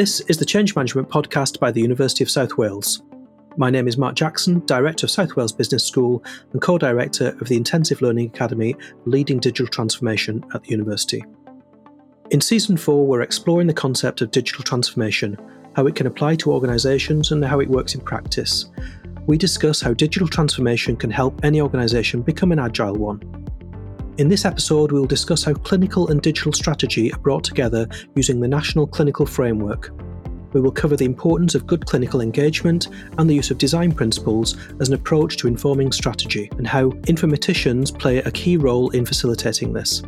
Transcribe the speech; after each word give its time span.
This 0.00 0.20
is 0.20 0.38
the 0.38 0.46
Change 0.46 0.74
Management 0.74 1.10
podcast 1.10 1.60
by 1.60 1.70
the 1.70 1.82
University 1.82 2.24
of 2.24 2.30
South 2.30 2.56
Wales. 2.56 3.02
My 3.58 3.68
name 3.68 3.86
is 3.86 3.98
Mark 3.98 4.14
Jackson, 4.14 4.60
Director 4.60 5.04
of 5.04 5.10
South 5.10 5.36
Wales 5.36 5.52
Business 5.52 5.84
School 5.84 6.24
and 6.54 6.62
co 6.62 6.78
director 6.78 7.36
of 7.38 7.48
the 7.48 7.56
Intensive 7.58 8.00
Learning 8.00 8.28
Academy 8.28 8.74
Leading 9.04 9.38
Digital 9.40 9.66
Transformation 9.66 10.42
at 10.54 10.64
the 10.64 10.70
University. 10.70 11.22
In 12.30 12.40
Season 12.40 12.78
4, 12.78 13.06
we're 13.06 13.20
exploring 13.20 13.66
the 13.66 13.74
concept 13.74 14.22
of 14.22 14.30
digital 14.30 14.64
transformation, 14.64 15.36
how 15.76 15.86
it 15.86 15.96
can 15.96 16.06
apply 16.06 16.36
to 16.36 16.50
organisations, 16.50 17.30
and 17.30 17.44
how 17.44 17.60
it 17.60 17.68
works 17.68 17.94
in 17.94 18.00
practice. 18.00 18.70
We 19.26 19.36
discuss 19.36 19.82
how 19.82 19.92
digital 19.92 20.28
transformation 20.28 20.96
can 20.96 21.10
help 21.10 21.44
any 21.44 21.60
organisation 21.60 22.22
become 22.22 22.52
an 22.52 22.58
agile 22.58 22.96
one. 22.96 23.20
In 24.20 24.28
this 24.28 24.44
episode, 24.44 24.92
we 24.92 25.00
will 25.00 25.06
discuss 25.06 25.44
how 25.44 25.54
clinical 25.54 26.08
and 26.08 26.20
digital 26.20 26.52
strategy 26.52 27.10
are 27.10 27.18
brought 27.20 27.42
together 27.42 27.88
using 28.14 28.38
the 28.38 28.48
National 28.48 28.86
Clinical 28.86 29.24
Framework. 29.24 29.92
We 30.52 30.60
will 30.60 30.72
cover 30.72 30.94
the 30.94 31.06
importance 31.06 31.54
of 31.54 31.66
good 31.66 31.86
clinical 31.86 32.20
engagement 32.20 32.88
and 33.16 33.30
the 33.30 33.34
use 33.34 33.50
of 33.50 33.56
design 33.56 33.92
principles 33.92 34.58
as 34.78 34.88
an 34.88 34.94
approach 34.94 35.38
to 35.38 35.48
informing 35.48 35.90
strategy, 35.90 36.50
and 36.58 36.66
how 36.66 36.90
informaticians 37.08 37.98
play 37.98 38.18
a 38.18 38.30
key 38.30 38.58
role 38.58 38.90
in 38.90 39.06
facilitating 39.06 39.72
this. 39.72 40.02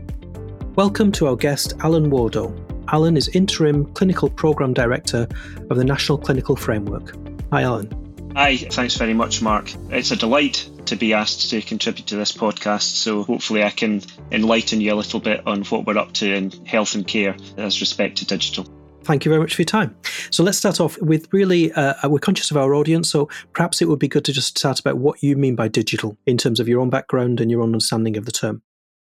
Welcome 0.75 1.11
to 1.12 1.29
our 1.29 1.37
guest, 1.37 1.73
Allan 1.81 2.11
Wardhaugh. 2.11 2.55
Allan 2.92 3.17
is 3.17 3.29
Interim 3.29 3.87
Clinical 3.95 4.29
Programme 4.29 4.75
Director 4.75 5.27
of 5.70 5.79
the 5.79 5.84
National 5.84 6.19
Clinical 6.19 6.55
Framework. 6.55 7.17
Hi, 7.51 7.62
Allan. 7.62 8.33
Hi, 8.37 8.59
thanks 8.59 8.97
very 8.97 9.15
much, 9.15 9.41
Mark. 9.41 9.73
It's 9.91 10.11
a 10.11 10.17
delight 10.17 10.69
to 10.86 10.96
be 10.96 11.12
asked 11.12 11.50
to 11.50 11.62
contribute 11.62 12.06
to 12.09 12.16
this 12.16 12.32
podcast. 12.32 12.96
So 12.96 13.22
hopefully 13.22 13.62
I 13.62 13.70
can 13.70 14.02
enlighten 14.30 14.80
you 14.80 14.92
a 14.92 14.96
little 14.96 15.20
bit 15.20 15.46
on 15.46 15.64
what 15.64 15.86
we're 15.86 15.98
up 15.98 16.12
to 16.14 16.32
in 16.32 16.50
health 16.64 16.95
and 16.95 17.06
care 17.06 17.36
as 17.56 17.80
respect 17.80 18.18
to 18.18 18.27
digital. 18.27 18.66
Thank 19.05 19.24
you 19.24 19.30
very 19.30 19.41
much 19.41 19.56
for 19.56 19.62
your 19.62 19.66
time. 19.66 19.96
So 20.30 20.45
let's 20.45 20.58
start 20.58 20.80
off 20.80 21.00
with 21.02 21.32
really, 21.32 21.72
uh, 21.72 22.08
we're 22.08 22.20
conscious 22.20 22.50
of 22.52 22.56
our 22.56 22.72
audience, 22.74 23.11
so 23.11 23.28
perhaps 23.52 23.83
it 23.83 23.89
would 23.89 23.98
be 23.98 24.06
good 24.06 24.24
to 24.27 24.33
just 24.33 24.56
start 24.56 24.78
about 24.78 24.97
what 24.97 25.22
you 25.22 25.36
mean 25.36 25.56
by 25.56 25.69
digital 25.69 26.16
in 26.24 26.39
terms 26.39 26.61
of 26.61 26.69
your 26.69 26.80
own 26.80 26.91
background 26.91 27.41
and 27.41 27.50
your 27.50 27.62
own 27.62 27.70
understanding 27.70 28.17
of 28.17 28.27
the 28.27 28.33
term. 28.33 28.62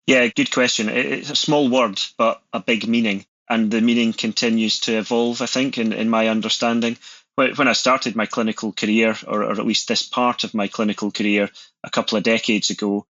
Yeah, 0.07 0.27
good 0.27 0.52
question. 0.52 0.89
It's 0.89 1.29
a 1.29 1.35
small 1.35 1.69
word, 1.69 2.00
but 2.17 2.41
a 2.53 2.59
big 2.59 2.88
meaning. 2.88 3.25
And 3.47 3.69
the 3.69 3.81
meaning 3.81 4.13
continues 4.13 4.79
to 4.81 4.97
evolve, 4.97 5.41
I 5.41 5.45
think, 5.45 5.77
in, 5.77 5.94
in 5.94 6.09
my 6.09 6.29
understanding 6.29 6.97
when 7.36 7.67
I 7.67 7.73
started 7.73 8.16
my 8.16 8.25
clinical 8.25 8.72
career, 8.72 9.16
or, 9.28 9.44
or, 9.44 9.52
at 9.52 9.66
least 9.66 9.88
this 9.88 10.03
part 10.03 10.44
of 10.44 10.53
my 10.53 10.67
clinical 10.67 11.11
career, 11.11 11.50
a 11.83 11.89
couple 11.89 12.17
of 12.17 12.23
decades 12.23 12.69
ago, 12.69 13.05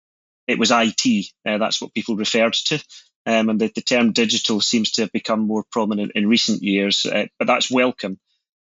it 0.47 0.57
was 0.57 0.71
IT. 0.71 1.27
Uh, 1.45 1.57
that's 1.57 1.81
what 1.81 1.93
people 1.93 2.15
referred 2.15 2.53
to. 2.53 2.83
Um, 3.25 3.49
and 3.49 3.59
the, 3.59 3.71
the, 3.73 3.81
term 3.81 4.11
digital 4.11 4.59
seems 4.59 4.91
to 4.91 5.01
have 5.03 5.11
become 5.11 5.41
more 5.41 5.63
prominent 5.71 6.13
in 6.15 6.27
recent 6.27 6.61
years, 6.61 7.05
uh, 7.05 7.27
but 7.39 7.47
that's 7.47 7.71
welcome. 7.71 8.19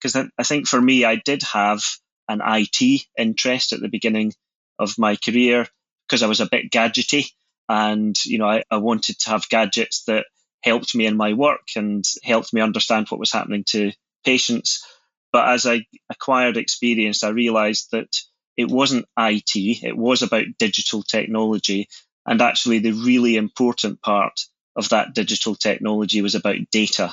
Because 0.00 0.28
I, 0.38 0.42
think 0.44 0.68
for 0.68 0.80
me, 0.80 1.04
I 1.04 1.16
did 1.16 1.42
have 1.42 1.82
an 2.28 2.40
IT 2.44 3.02
interest 3.18 3.72
at 3.72 3.80
the 3.80 3.88
beginning 3.88 4.32
of 4.78 4.98
my 4.98 5.16
career 5.16 5.66
because 6.06 6.22
I 6.22 6.28
was 6.28 6.40
a 6.40 6.48
bit 6.48 6.70
gadgety 6.70 7.30
and, 7.68 8.16
you 8.24 8.38
know, 8.38 8.48
I, 8.48 8.62
I 8.70 8.76
wanted 8.76 9.18
to 9.20 9.30
have 9.30 9.48
gadgets 9.48 10.04
that 10.04 10.26
helped 10.62 10.94
me 10.94 11.06
in 11.06 11.16
my 11.16 11.32
work 11.32 11.68
and 11.74 12.04
helped 12.22 12.54
me 12.54 12.60
understand 12.60 13.08
what 13.08 13.20
was 13.20 13.32
happening 13.32 13.64
to 13.68 13.92
patients 14.24 14.86
but 15.32 15.48
as 15.48 15.66
I 15.66 15.86
acquired 16.10 16.56
experience, 16.56 17.22
I 17.22 17.30
realized 17.30 17.88
that 17.92 18.08
it 18.56 18.68
wasn't 18.68 19.06
IT, 19.18 19.56
it 19.56 19.96
was 19.96 20.22
about 20.22 20.58
digital 20.58 21.02
technology. 21.02 21.88
And 22.26 22.42
actually, 22.42 22.80
the 22.80 22.92
really 22.92 23.36
important 23.36 24.02
part 24.02 24.40
of 24.76 24.88
that 24.90 25.14
digital 25.14 25.54
technology 25.54 26.22
was 26.22 26.34
about 26.34 26.56
data. 26.70 27.12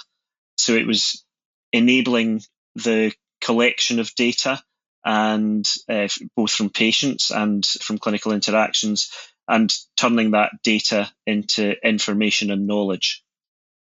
So 0.58 0.74
it 0.74 0.88
was 0.88 1.24
enabling 1.72 2.42
the 2.76 3.14
collection 3.42 4.00
of 4.00 4.14
data 4.16 4.62
and 5.04 5.70
uh, 5.88 6.08
both 6.36 6.52
from 6.52 6.70
patients 6.70 7.32
and 7.32 7.66
from 7.66 8.00
clinical 8.00 8.32
interactions 8.32 9.12
and 9.48 9.72
turning 9.96 10.32
that 10.32 10.52
data 10.64 11.12
into 11.28 11.76
information 11.88 12.50
and 12.50 12.66
knowledge. 12.66 13.24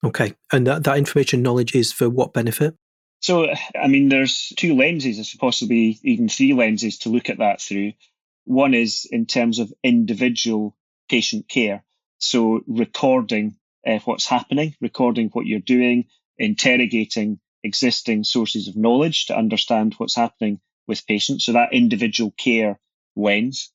Okay. 0.04 0.34
And 0.52 0.66
that, 0.66 0.84
that 0.84 0.98
information 0.98 1.42
knowledge 1.42 1.74
is 1.74 1.92
for 1.92 2.10
what 2.10 2.32
benefit? 2.32 2.76
So, 3.24 3.48
I 3.74 3.88
mean, 3.88 4.10
there's 4.10 4.52
two 4.54 4.76
lenses, 4.76 5.16
there's 5.16 5.34
possibly 5.34 5.98
even 6.02 6.28
three 6.28 6.52
lenses 6.52 6.98
to 6.98 7.08
look 7.08 7.30
at 7.30 7.38
that 7.38 7.58
through. 7.58 7.94
One 8.44 8.74
is 8.74 9.08
in 9.10 9.24
terms 9.24 9.60
of 9.60 9.72
individual 9.82 10.76
patient 11.08 11.48
care. 11.48 11.84
So, 12.18 12.60
recording 12.66 13.56
uh, 13.86 14.00
what's 14.04 14.26
happening, 14.26 14.74
recording 14.78 15.30
what 15.30 15.46
you're 15.46 15.60
doing, 15.60 16.04
interrogating 16.36 17.40
existing 17.62 18.24
sources 18.24 18.68
of 18.68 18.76
knowledge 18.76 19.24
to 19.28 19.38
understand 19.38 19.94
what's 19.96 20.16
happening 20.16 20.60
with 20.86 21.06
patients. 21.06 21.46
So, 21.46 21.52
that 21.52 21.72
individual 21.72 22.30
care 22.36 22.78
lens. 23.16 23.72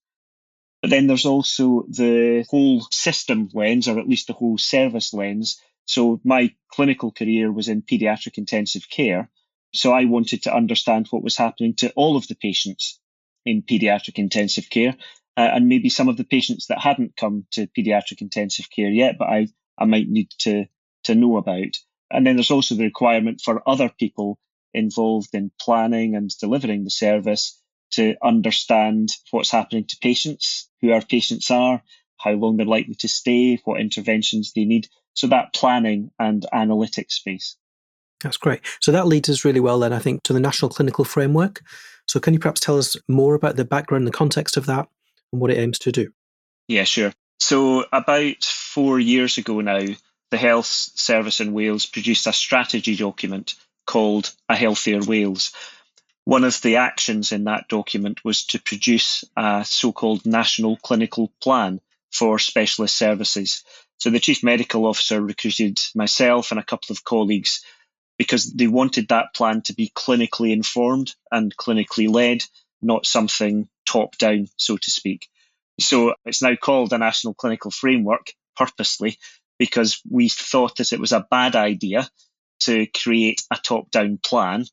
But 0.83 0.91
then 0.91 1.07
there's 1.07 1.25
also 1.25 1.87
the 1.89 2.45
whole 2.51 2.85
system 2.91 3.49
lens, 3.55 3.87
or 3.87 3.97
at 3.97 4.07
least 4.07 4.27
the 4.27 4.33
whole 4.33 4.59
service 4.59 5.11
lens. 5.11 5.59
So, 5.85 6.21
my 6.23 6.53
clinical 6.71 7.11
career 7.11 7.51
was 7.51 7.67
in 7.67 7.81
pediatric 7.81 8.37
intensive 8.37 8.87
care. 8.87 9.27
So 9.73 9.93
I 9.93 10.05
wanted 10.05 10.43
to 10.43 10.55
understand 10.55 11.07
what 11.09 11.23
was 11.23 11.37
happening 11.37 11.75
to 11.75 11.91
all 11.91 12.17
of 12.17 12.27
the 12.27 12.35
patients 12.35 12.99
in 13.45 13.61
pediatric 13.61 14.17
intensive 14.17 14.69
care 14.69 14.95
uh, 15.37 15.49
and 15.53 15.67
maybe 15.67 15.89
some 15.89 16.09
of 16.09 16.17
the 16.17 16.23
patients 16.23 16.67
that 16.67 16.79
hadn't 16.81 17.15
come 17.15 17.45
to 17.51 17.67
pediatric 17.67 18.21
intensive 18.21 18.69
care 18.69 18.89
yet, 18.89 19.17
but 19.17 19.29
I, 19.29 19.47
I 19.77 19.85
might 19.85 20.09
need 20.09 20.29
to, 20.39 20.65
to 21.05 21.15
know 21.15 21.37
about. 21.37 21.77
And 22.11 22.25
then 22.25 22.35
there's 22.35 22.51
also 22.51 22.75
the 22.75 22.83
requirement 22.83 23.41
for 23.43 23.61
other 23.67 23.89
people 23.97 24.39
involved 24.73 25.29
in 25.33 25.51
planning 25.59 26.15
and 26.15 26.29
delivering 26.39 26.83
the 26.83 26.89
service 26.89 27.61
to 27.91 28.15
understand 28.23 29.09
what's 29.31 29.51
happening 29.51 29.85
to 29.85 29.97
patients, 30.01 30.69
who 30.81 30.91
our 30.91 31.01
patients 31.01 31.49
are, 31.51 31.81
how 32.17 32.31
long 32.31 32.57
they're 32.57 32.65
likely 32.65 32.95
to 32.95 33.07
stay, 33.07 33.59
what 33.63 33.79
interventions 33.79 34.51
they 34.53 34.65
need. 34.65 34.87
So 35.13 35.27
that 35.27 35.53
planning 35.53 36.11
and 36.19 36.45
analytics 36.53 37.11
space. 37.13 37.55
That's 38.23 38.37
great. 38.37 38.61
So 38.81 38.91
that 38.91 39.07
leads 39.07 39.29
us 39.29 39.45
really 39.45 39.59
well 39.59 39.79
then, 39.79 39.93
I 39.93 39.99
think, 39.99 40.23
to 40.23 40.33
the 40.33 40.39
National 40.39 40.69
Clinical 40.69 41.05
Framework. 41.05 41.61
So 42.05 42.19
can 42.19 42.33
you 42.33 42.39
perhaps 42.39 42.59
tell 42.59 42.77
us 42.77 42.95
more 43.07 43.35
about 43.35 43.55
the 43.55 43.65
background 43.65 44.01
and 44.01 44.07
the 44.07 44.17
context 44.17 44.57
of 44.57 44.65
that 44.65 44.87
and 45.31 45.39
what 45.39 45.51
it 45.51 45.57
aims 45.57 45.79
to 45.79 45.91
do? 45.91 46.11
Yeah, 46.67 46.83
sure. 46.83 47.13
So 47.39 47.85
about 47.93 48.43
four 48.43 48.99
years 48.99 49.37
ago 49.37 49.61
now, 49.61 49.85
the 50.31 50.37
Health 50.37 50.65
Service 50.65 51.39
in 51.39 51.53
Wales 51.53 51.85
produced 51.85 52.27
a 52.27 52.33
strategy 52.33 52.95
document 52.95 53.55
called 53.87 54.31
A 54.49 54.55
Healthier 54.55 55.01
Wales. 55.01 55.53
One 56.25 56.43
of 56.43 56.61
the 56.61 56.75
actions 56.75 57.31
in 57.31 57.45
that 57.45 57.67
document 57.69 58.23
was 58.23 58.45
to 58.47 58.61
produce 58.61 59.23
a 59.35 59.63
so 59.65 59.91
called 59.91 60.25
National 60.25 60.77
Clinical 60.77 61.31
Plan 61.41 61.79
for 62.11 62.37
specialist 62.37 62.95
services. 62.95 63.63
So 63.97 64.09
the 64.09 64.19
Chief 64.19 64.43
Medical 64.43 64.85
Officer 64.85 65.21
recruited 65.21 65.79
myself 65.95 66.51
and 66.51 66.59
a 66.59 66.63
couple 66.63 66.93
of 66.93 67.03
colleagues 67.03 67.63
because 68.19 68.51
they 68.53 68.67
wanted 68.67 69.07
that 69.07 69.33
plan 69.33 69.61
to 69.63 69.73
be 69.73 69.91
clinically 69.95 70.51
informed 70.51 71.15
and 71.31 71.55
clinically 71.55 72.13
led, 72.13 72.43
not 72.81 73.07
something 73.07 73.67
top 73.87 74.17
down, 74.17 74.47
so 74.57 74.77
to 74.77 74.91
speak. 74.91 75.27
So 75.79 76.13
it's 76.25 76.41
now 76.41 76.55
called 76.55 76.91
a 76.91 76.97
National 76.97 77.33
Clinical 77.33 77.71
Framework 77.71 78.33
purposely 78.57 79.17
because 79.57 80.01
we 80.07 80.27
thought 80.27 80.75
that 80.77 80.91
it 80.91 80.99
was 80.99 81.13
a 81.13 81.25
bad 81.31 81.55
idea 81.55 82.07
to 82.61 82.85
create 82.87 83.41
a 83.51 83.55
top 83.55 83.89
down 83.89 84.19
plan. 84.21 84.65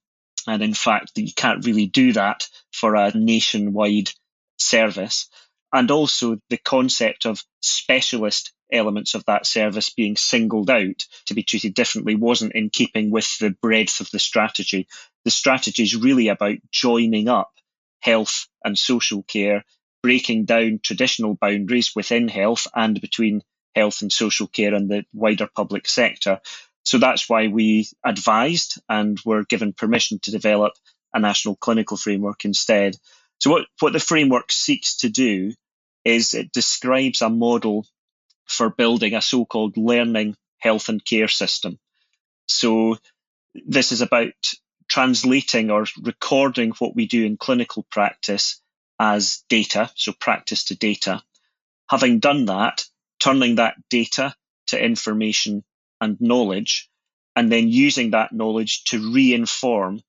And 0.49 0.63
in 0.63 0.75
fact, 0.75 1.13
you 1.15 1.33
can't 1.33 1.65
really 1.65 1.87
do 1.87 2.13
that 2.15 2.49
for 2.73 2.97
a 2.97 3.13
nationwide 3.17 4.11
service. 4.59 5.29
And 5.77 5.91
also 5.91 6.39
the 6.49 6.57
concept 6.57 7.27
of 7.27 7.45
specialist 7.61 8.51
elements 8.73 9.15
of 9.15 9.27
that 9.27 9.45
service 9.45 9.91
being 9.91 10.17
singled 10.17 10.71
out 10.71 11.05
to 11.27 11.35
be 11.35 11.43
treated 11.43 11.75
differently 11.75 12.15
wasn't 12.15 12.55
in 12.55 12.71
keeping 12.71 13.11
with 13.11 13.37
the 13.41 13.51
breadth 13.51 14.01
of 14.01 14.11
the 14.11 14.19
strategy. 14.19 14.89
The 15.27 15.31
strategy 15.31 15.83
is 15.83 15.95
really 15.95 16.29
about 16.29 16.57
joining 16.71 17.29
up 17.29 17.53
health 18.01 18.49
and 18.65 18.79
social 18.79 19.23
care, 19.23 19.67
breaking 20.03 20.47
down 20.47 20.81
traditional 20.83 21.35
boundaries 21.35 21.93
within 21.95 22.29
health 22.29 22.67
and 22.75 22.99
between 22.99 23.43
health 23.75 24.01
and 24.01 24.11
social 24.11 24.47
care 24.47 24.73
and 24.73 24.89
the 24.89 25.05
wider 25.13 25.47
public 25.55 25.87
sector. 25.87 26.41
So 26.85 26.97
that's 26.97 27.29
why 27.29 27.49
we 27.49 27.87
advised 28.03 28.81
and 28.89 29.21
were 29.27 29.45
given 29.45 29.75
permission 29.75 30.21
to 30.21 30.31
develop 30.31 30.73
a 31.13 31.21
national 31.21 31.57
clinical 31.57 31.99
framework 31.99 32.47
instead. 32.47 32.97
So 33.41 33.51
what, 33.51 33.67
what 33.81 33.93
the 33.93 34.01
framework 34.01 34.51
seeks 34.51 34.97
to 35.01 35.11
do 35.11 35.53
is 36.07 36.35
it 36.35 36.53
describes 36.53 37.21
a 37.21 37.29
model 37.29 37.85
for 38.45 38.71
building 38.71 39.15
a 39.15 39.21
so 39.21 39.45
called 39.45 39.77
learning 39.77 40.37
health 40.59 40.89
and 40.89 41.05
care 41.05 41.27
system. 41.27 41.81
So, 42.47 42.97
this 43.55 43.91
is 43.91 44.03
about 44.03 44.35
translating 44.89 45.73
or 45.73 45.85
recording 46.01 46.71
what 46.79 46.95
we 46.95 47.07
do 47.07 47.25
in 47.25 47.37
clinical 47.37 47.85
practice 47.91 48.63
as 49.01 49.43
data, 49.49 49.91
so 49.97 50.13
practice 50.13 50.67
to 50.67 50.77
data. 50.77 51.23
Having 51.91 52.21
done 52.21 52.45
that, 52.47 52.85
turning 53.19 53.57
that 53.57 53.75
data 53.91 54.33
to 54.69 54.83
information 54.83 55.65
and 56.01 56.21
knowledge, 56.21 56.89
and 57.35 57.51
then 57.51 57.69
using 57.69 58.13
that 58.13 58.33
knowledge 58.33 58.85
to 58.85 59.13
re-inform 59.13 60.03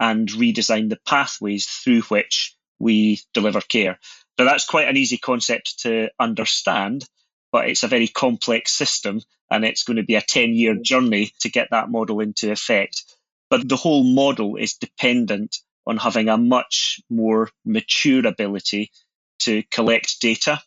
and 0.00 0.26
redesign 0.28 0.88
the 0.88 0.98
pathways 1.06 1.66
through 1.66 2.00
which 2.02 2.56
we 2.78 3.20
deliver 3.34 3.60
care. 3.60 3.98
Now, 4.38 4.46
that's 4.46 4.66
quite 4.66 4.88
an 4.88 4.96
easy 4.96 5.18
concept 5.18 5.80
to 5.80 6.08
understand, 6.18 7.04
but 7.52 7.68
it's 7.68 7.84
a 7.84 7.88
very 7.88 8.08
complex 8.08 8.72
system 8.72 9.22
and 9.50 9.64
it's 9.64 9.84
going 9.84 9.98
to 9.98 10.02
be 10.02 10.16
a 10.16 10.20
10 10.20 10.54
year 10.54 10.74
journey 10.74 11.32
to 11.40 11.50
get 11.50 11.68
that 11.70 11.90
model 11.90 12.20
into 12.20 12.50
effect. 12.50 13.04
But 13.50 13.68
the 13.68 13.76
whole 13.76 14.02
model 14.02 14.56
is 14.56 14.74
dependent 14.74 15.58
on 15.86 15.98
having 15.98 16.28
a 16.28 16.36
much 16.36 17.00
more 17.08 17.50
mature 17.64 18.26
ability 18.26 18.90
to 19.40 19.62
collect 19.70 20.20
data. 20.20 20.60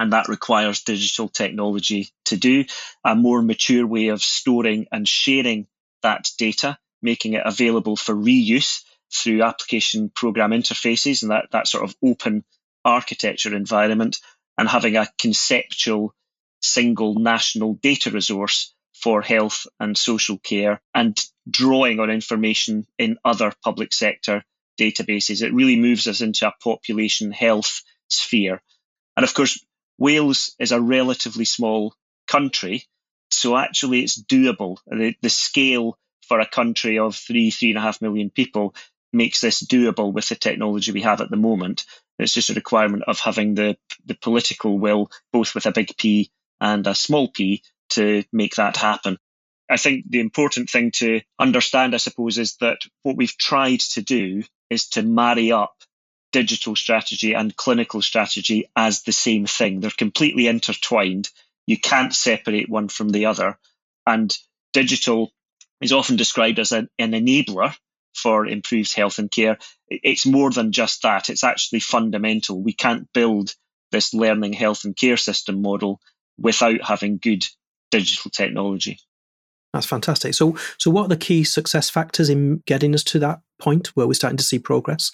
And 0.00 0.12
that 0.12 0.28
requires 0.28 0.82
digital 0.82 1.28
technology 1.28 2.08
to 2.26 2.36
do 2.36 2.64
a 3.04 3.14
more 3.14 3.42
mature 3.42 3.86
way 3.86 4.08
of 4.08 4.22
storing 4.22 4.86
and 4.90 5.06
sharing 5.06 5.68
that 6.02 6.30
data, 6.36 6.78
making 7.00 7.34
it 7.34 7.42
available 7.44 7.96
for 7.96 8.14
reuse 8.14 8.82
through 9.12 9.42
application 9.42 10.10
program 10.10 10.50
interfaces 10.50 11.22
and 11.22 11.30
that, 11.30 11.46
that 11.52 11.68
sort 11.68 11.84
of 11.84 11.94
open 12.02 12.44
architecture 12.84 13.54
environment, 13.54 14.18
and 14.58 14.68
having 14.68 14.96
a 14.96 15.08
conceptual 15.18 16.14
single 16.60 17.14
national 17.14 17.74
data 17.74 18.10
resource 18.10 18.74
for 18.94 19.20
health 19.20 19.66
and 19.80 19.98
social 19.98 20.38
care 20.38 20.80
and 20.94 21.18
drawing 21.48 22.00
on 22.00 22.10
information 22.10 22.86
in 22.98 23.18
other 23.24 23.52
public 23.62 23.92
sector 23.92 24.44
databases. 24.80 25.42
It 25.42 25.52
really 25.52 25.78
moves 25.78 26.06
us 26.06 26.20
into 26.20 26.46
a 26.48 26.54
population 26.62 27.30
health 27.30 27.82
sphere. 28.08 28.62
And 29.16 29.24
of 29.24 29.34
course, 29.34 29.64
Wales 29.98 30.54
is 30.58 30.72
a 30.72 30.80
relatively 30.80 31.44
small 31.44 31.94
country, 32.26 32.84
so 33.30 33.56
actually 33.56 34.02
it's 34.02 34.20
doable. 34.20 34.78
The, 34.86 35.14
the 35.22 35.30
scale 35.30 35.98
for 36.26 36.40
a 36.40 36.48
country 36.48 36.98
of 36.98 37.14
three, 37.14 37.50
three 37.50 37.70
and 37.70 37.78
a 37.78 37.82
half 37.82 38.00
million 38.00 38.30
people 38.30 38.74
makes 39.12 39.40
this 39.40 39.62
doable 39.62 40.12
with 40.12 40.28
the 40.28 40.34
technology 40.34 40.92
we 40.92 41.02
have 41.02 41.20
at 41.20 41.30
the 41.30 41.36
moment. 41.36 41.84
It's 42.18 42.34
just 42.34 42.50
a 42.50 42.54
requirement 42.54 43.04
of 43.06 43.18
having 43.18 43.54
the, 43.54 43.76
the 44.06 44.14
political 44.14 44.78
will, 44.78 45.10
both 45.32 45.54
with 45.54 45.66
a 45.66 45.72
big 45.72 45.96
P 45.96 46.30
and 46.60 46.86
a 46.86 46.94
small 46.94 47.28
p, 47.28 47.62
to 47.90 48.24
make 48.32 48.54
that 48.56 48.76
happen. 48.76 49.18
I 49.70 49.76
think 49.76 50.04
the 50.08 50.20
important 50.20 50.70
thing 50.70 50.90
to 50.96 51.20
understand, 51.38 51.94
I 51.94 51.98
suppose, 51.98 52.38
is 52.38 52.56
that 52.56 52.78
what 53.02 53.16
we've 53.16 53.36
tried 53.36 53.80
to 53.80 54.02
do 54.02 54.42
is 54.70 54.88
to 54.90 55.02
marry 55.02 55.52
up 55.52 55.74
digital 56.32 56.76
strategy 56.76 57.32
and 57.34 57.56
clinical 57.56 58.02
strategy 58.02 58.70
as 58.76 59.02
the 59.02 59.12
same 59.12 59.46
thing. 59.46 59.80
They're 59.80 59.90
completely 59.90 60.48
intertwined. 60.48 61.30
You 61.66 61.78
can't 61.78 62.14
separate 62.14 62.68
one 62.68 62.88
from 62.88 63.08
the 63.08 63.26
other. 63.26 63.58
And 64.06 64.36
digital 64.72 65.32
is 65.80 65.92
often 65.92 66.16
described 66.16 66.58
as 66.58 66.72
an, 66.72 66.88
an 66.98 67.12
enabler 67.12 67.74
for 68.14 68.46
improved 68.46 68.94
health 68.94 69.18
and 69.18 69.30
care. 69.30 69.58
It's 69.88 70.26
more 70.26 70.50
than 70.50 70.72
just 70.72 71.02
that, 71.02 71.30
it's 71.30 71.44
actually 71.44 71.80
fundamental. 71.80 72.60
We 72.60 72.72
can't 72.72 73.12
build 73.12 73.54
this 73.92 74.14
learning 74.14 74.54
health 74.54 74.84
and 74.84 74.96
care 74.96 75.16
system 75.16 75.62
model 75.62 76.00
without 76.38 76.82
having 76.82 77.18
good 77.18 77.46
digital 77.90 78.30
technology. 78.30 78.98
That's 79.72 79.86
fantastic. 79.86 80.34
So, 80.34 80.56
so 80.78 80.90
what 80.90 81.06
are 81.06 81.08
the 81.08 81.16
key 81.16 81.44
success 81.44 81.90
factors 81.90 82.30
in 82.30 82.62
getting 82.66 82.94
us 82.94 83.04
to 83.04 83.18
that 83.20 83.40
point 83.58 83.88
where 83.88 84.06
we're 84.06 84.14
starting 84.14 84.36
to 84.36 84.44
see 84.44 84.58
progress? 84.58 85.10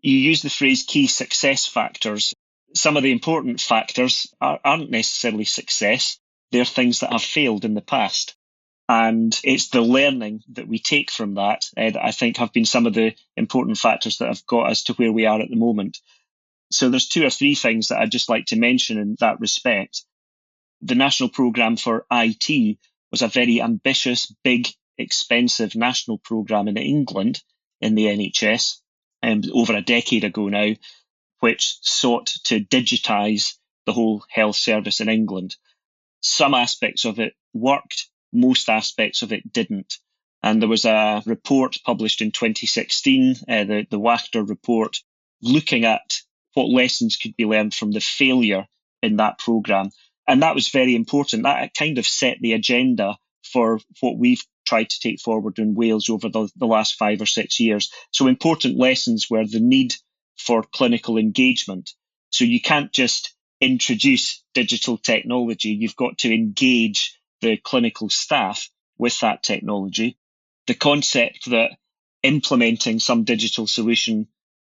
You 0.00 0.16
use 0.16 0.42
the 0.42 0.50
phrase 0.50 0.84
key 0.84 1.06
success 1.06 1.66
factors. 1.66 2.32
Some 2.74 2.96
of 2.96 3.02
the 3.02 3.12
important 3.12 3.60
factors 3.60 4.26
are, 4.40 4.58
aren't 4.64 4.90
necessarily 4.90 5.44
success, 5.44 6.18
they're 6.50 6.64
things 6.64 7.00
that 7.00 7.12
have 7.12 7.22
failed 7.22 7.64
in 7.64 7.74
the 7.74 7.80
past. 7.80 8.36
And 8.88 9.38
it's 9.44 9.68
the 9.68 9.80
learning 9.80 10.42
that 10.52 10.68
we 10.68 10.78
take 10.78 11.10
from 11.10 11.34
that, 11.34 11.64
uh, 11.76 11.92
I 12.00 12.12
think, 12.12 12.36
have 12.36 12.52
been 12.52 12.66
some 12.66 12.86
of 12.86 12.94
the 12.94 13.14
important 13.36 13.78
factors 13.78 14.18
that 14.18 14.28
have 14.28 14.44
got 14.46 14.70
us 14.70 14.84
to 14.84 14.94
where 14.94 15.12
we 15.12 15.26
are 15.26 15.40
at 15.40 15.48
the 15.48 15.56
moment. 15.56 15.98
So 16.70 16.88
there's 16.88 17.08
two 17.08 17.24
or 17.24 17.30
three 17.30 17.54
things 17.54 17.88
that 17.88 17.98
I'd 17.98 18.10
just 18.10 18.28
like 18.28 18.46
to 18.46 18.56
mention 18.56 18.98
in 18.98 19.16
that 19.20 19.40
respect. 19.40 20.02
The 20.80 20.94
National 20.94 21.28
Programme 21.28 21.76
for 21.76 22.06
IT 22.10 22.78
was 23.10 23.22
a 23.22 23.28
very 23.28 23.60
ambitious, 23.60 24.34
big, 24.42 24.68
expensive 24.98 25.74
national 25.76 26.18
programme 26.18 26.68
in 26.68 26.76
England 26.76 27.42
in 27.80 27.94
the 27.94 28.06
NHS 28.06 28.80
um, 29.22 29.42
over 29.52 29.74
a 29.74 29.82
decade 29.82 30.24
ago 30.24 30.48
now, 30.48 30.72
which 31.40 31.78
sought 31.82 32.26
to 32.44 32.60
digitise 32.60 33.54
the 33.86 33.92
whole 33.92 34.24
health 34.28 34.56
service 34.56 35.00
in 35.00 35.08
England. 35.08 35.56
Some 36.20 36.54
aspects 36.54 37.04
of 37.04 37.18
it 37.18 37.34
worked, 37.52 38.08
most 38.32 38.68
aspects 38.68 39.22
of 39.22 39.32
it 39.32 39.52
didn't. 39.52 39.98
And 40.42 40.60
there 40.60 40.68
was 40.68 40.84
a 40.84 41.22
report 41.24 41.78
published 41.84 42.20
in 42.20 42.32
2016, 42.32 43.36
uh, 43.48 43.64
the, 43.64 43.86
the 43.90 44.00
Wachter 44.00 44.48
report, 44.48 44.98
looking 45.40 45.84
at 45.84 46.20
what 46.54 46.68
lessons 46.68 47.16
could 47.16 47.36
be 47.36 47.44
learned 47.44 47.74
from 47.74 47.92
the 47.92 48.00
failure 48.00 48.66
in 49.02 49.16
that 49.16 49.38
programme. 49.38 49.90
And 50.26 50.42
that 50.42 50.54
was 50.54 50.68
very 50.68 50.94
important. 50.94 51.44
That 51.44 51.74
kind 51.74 51.98
of 51.98 52.06
set 52.06 52.38
the 52.40 52.52
agenda 52.52 53.16
for 53.52 53.80
what 54.00 54.18
we've 54.18 54.42
tried 54.66 54.90
to 54.90 55.00
take 55.00 55.20
forward 55.20 55.58
in 55.58 55.74
Wales 55.74 56.08
over 56.08 56.28
the, 56.28 56.48
the 56.56 56.66
last 56.66 56.94
five 56.94 57.20
or 57.20 57.26
six 57.26 57.60
years. 57.60 57.92
So 58.10 58.26
important 58.26 58.78
lessons 58.78 59.28
were 59.28 59.46
the 59.46 59.60
need 59.60 59.94
for 60.38 60.62
clinical 60.62 61.18
engagement. 61.18 61.90
So 62.30 62.44
you 62.44 62.60
can't 62.60 62.92
just 62.92 63.34
introduce 63.60 64.42
digital 64.54 64.98
technology, 64.98 65.68
you've 65.68 65.96
got 65.96 66.18
to 66.18 66.34
engage 66.34 67.18
the 67.42 67.58
clinical 67.58 68.08
staff 68.08 68.70
with 68.96 69.20
that 69.20 69.42
technology. 69.42 70.16
The 70.66 70.74
concept 70.74 71.50
that 71.50 71.72
implementing 72.22 73.00
some 73.00 73.24
digital 73.24 73.66
solution 73.66 74.28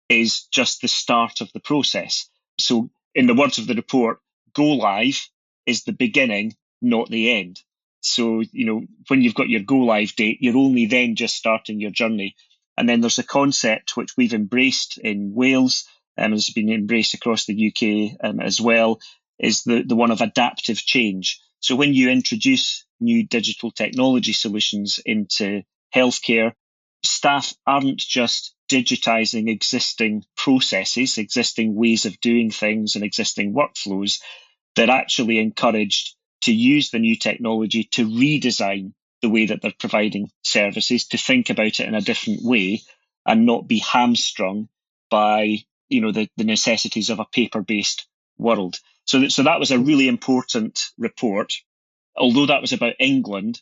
is 0.08 0.44
just 0.50 0.80
the 0.82 0.88
start 0.88 1.40
of 1.40 1.52
the 1.52 1.60
process. 1.60 2.28
So, 2.58 2.90
in 3.14 3.26
the 3.26 3.34
words 3.34 3.58
of 3.58 3.66
the 3.66 3.74
report, 3.74 4.18
go 4.54 4.64
live 4.64 5.20
is 5.66 5.84
the 5.84 5.92
beginning, 5.92 6.54
not 6.82 7.08
the 7.08 7.30
end. 7.30 7.60
So, 8.00 8.42
you 8.52 8.66
know, 8.66 8.82
when 9.08 9.22
you've 9.22 9.34
got 9.34 9.48
your 9.48 9.62
go 9.62 9.76
live 9.76 10.14
date, 10.14 10.38
you're 10.40 10.56
only 10.56 10.86
then 10.86 11.16
just 11.16 11.36
starting 11.36 11.80
your 11.80 11.90
journey. 11.90 12.34
And 12.76 12.88
then 12.88 13.00
there's 13.00 13.18
a 13.18 13.24
concept 13.24 13.96
which 13.96 14.16
we've 14.16 14.34
embraced 14.34 14.98
in 14.98 15.32
Wales 15.34 15.88
and 16.16 16.26
um, 16.26 16.32
has 16.32 16.50
been 16.50 16.70
embraced 16.70 17.14
across 17.14 17.46
the 17.46 17.68
UK 17.68 18.18
um, 18.22 18.40
as 18.40 18.60
well, 18.60 19.00
is 19.38 19.62
the, 19.64 19.82
the 19.82 19.96
one 19.96 20.10
of 20.10 20.20
adaptive 20.20 20.78
change. 20.78 21.40
So 21.64 21.76
when 21.76 21.94
you 21.94 22.10
introduce 22.10 22.84
new 23.00 23.26
digital 23.26 23.70
technology 23.70 24.34
solutions 24.34 25.00
into 25.06 25.62
healthcare, 25.94 26.52
staff 27.02 27.54
aren't 27.66 27.96
just 27.96 28.54
digitizing 28.70 29.48
existing 29.48 30.24
processes, 30.36 31.16
existing 31.16 31.74
ways 31.74 32.04
of 32.04 32.20
doing 32.20 32.50
things 32.50 32.96
and 32.96 33.02
existing 33.02 33.54
workflows. 33.54 34.20
They're 34.76 34.90
actually 34.90 35.38
encouraged 35.38 36.14
to 36.42 36.52
use 36.52 36.90
the 36.90 36.98
new 36.98 37.16
technology 37.16 37.84
to 37.92 38.06
redesign 38.06 38.92
the 39.22 39.30
way 39.30 39.46
that 39.46 39.62
they're 39.62 39.72
providing 39.80 40.30
services, 40.42 41.06
to 41.06 41.16
think 41.16 41.48
about 41.48 41.80
it 41.80 41.88
in 41.88 41.94
a 41.94 42.02
different 42.02 42.40
way 42.42 42.82
and 43.24 43.46
not 43.46 43.66
be 43.66 43.78
hamstrung 43.78 44.68
by 45.10 45.60
you 45.88 46.02
know 46.02 46.12
the, 46.12 46.28
the 46.36 46.44
necessities 46.44 47.08
of 47.08 47.20
a 47.20 47.24
paper-based 47.32 48.06
world. 48.36 48.76
So, 49.06 49.28
so 49.28 49.42
that 49.42 49.60
was 49.60 49.70
a 49.70 49.78
really 49.78 50.08
important 50.08 50.90
report. 50.98 51.52
Although 52.16 52.46
that 52.46 52.60
was 52.60 52.72
about 52.72 52.94
England, 52.98 53.60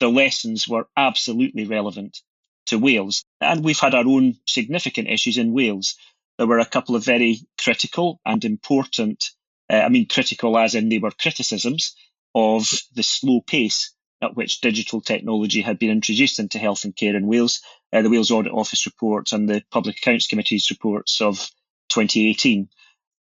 the 0.00 0.08
lessons 0.08 0.68
were 0.68 0.88
absolutely 0.96 1.66
relevant 1.66 2.20
to 2.66 2.78
Wales. 2.78 3.24
And 3.40 3.64
we've 3.64 3.78
had 3.78 3.94
our 3.94 4.06
own 4.06 4.36
significant 4.46 5.08
issues 5.08 5.38
in 5.38 5.52
Wales. 5.52 5.96
There 6.38 6.46
were 6.46 6.58
a 6.58 6.66
couple 6.66 6.96
of 6.96 7.04
very 7.04 7.40
critical 7.58 8.20
and 8.26 8.44
important, 8.44 9.30
uh, 9.70 9.76
I 9.76 9.88
mean, 9.88 10.06
critical 10.08 10.58
as 10.58 10.74
in 10.74 10.88
they 10.88 10.98
were 10.98 11.12
criticisms 11.12 11.94
of 12.34 12.68
the 12.94 13.02
slow 13.02 13.40
pace 13.40 13.94
at 14.22 14.34
which 14.34 14.60
digital 14.60 15.00
technology 15.00 15.62
had 15.62 15.78
been 15.78 15.90
introduced 15.90 16.38
into 16.38 16.58
health 16.58 16.84
and 16.84 16.96
care 16.96 17.16
in 17.16 17.26
Wales. 17.26 17.60
Uh, 17.92 18.02
the 18.02 18.10
Wales 18.10 18.30
Audit 18.30 18.52
Office 18.52 18.86
reports 18.86 19.32
and 19.32 19.48
the 19.48 19.62
Public 19.70 19.98
Accounts 19.98 20.26
Committee's 20.26 20.70
reports 20.70 21.20
of 21.20 21.50
2018. 21.90 22.68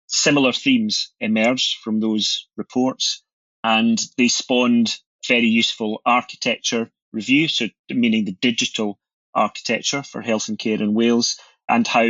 Similar 0.08 0.54
themes 0.54 1.12
emerged 1.20 1.78
from 1.84 2.00
those 2.00 2.48
reports, 2.58 3.24
and 3.64 4.00
they 4.18 4.28
spawned 4.28 4.98
very 5.28 5.48
useful 5.48 6.02
architecture 6.06 6.92
review, 7.12 7.48
so 7.48 7.68
meaning 7.90 8.26
the 8.26 8.38
digital 8.40 9.00
architecture 9.34 10.04
for 10.04 10.22
health 10.22 10.50
and 10.50 10.60
care 10.60 10.82
in 10.82 10.94
Wales, 10.94 11.40
and 11.68 11.88
how 11.88 12.08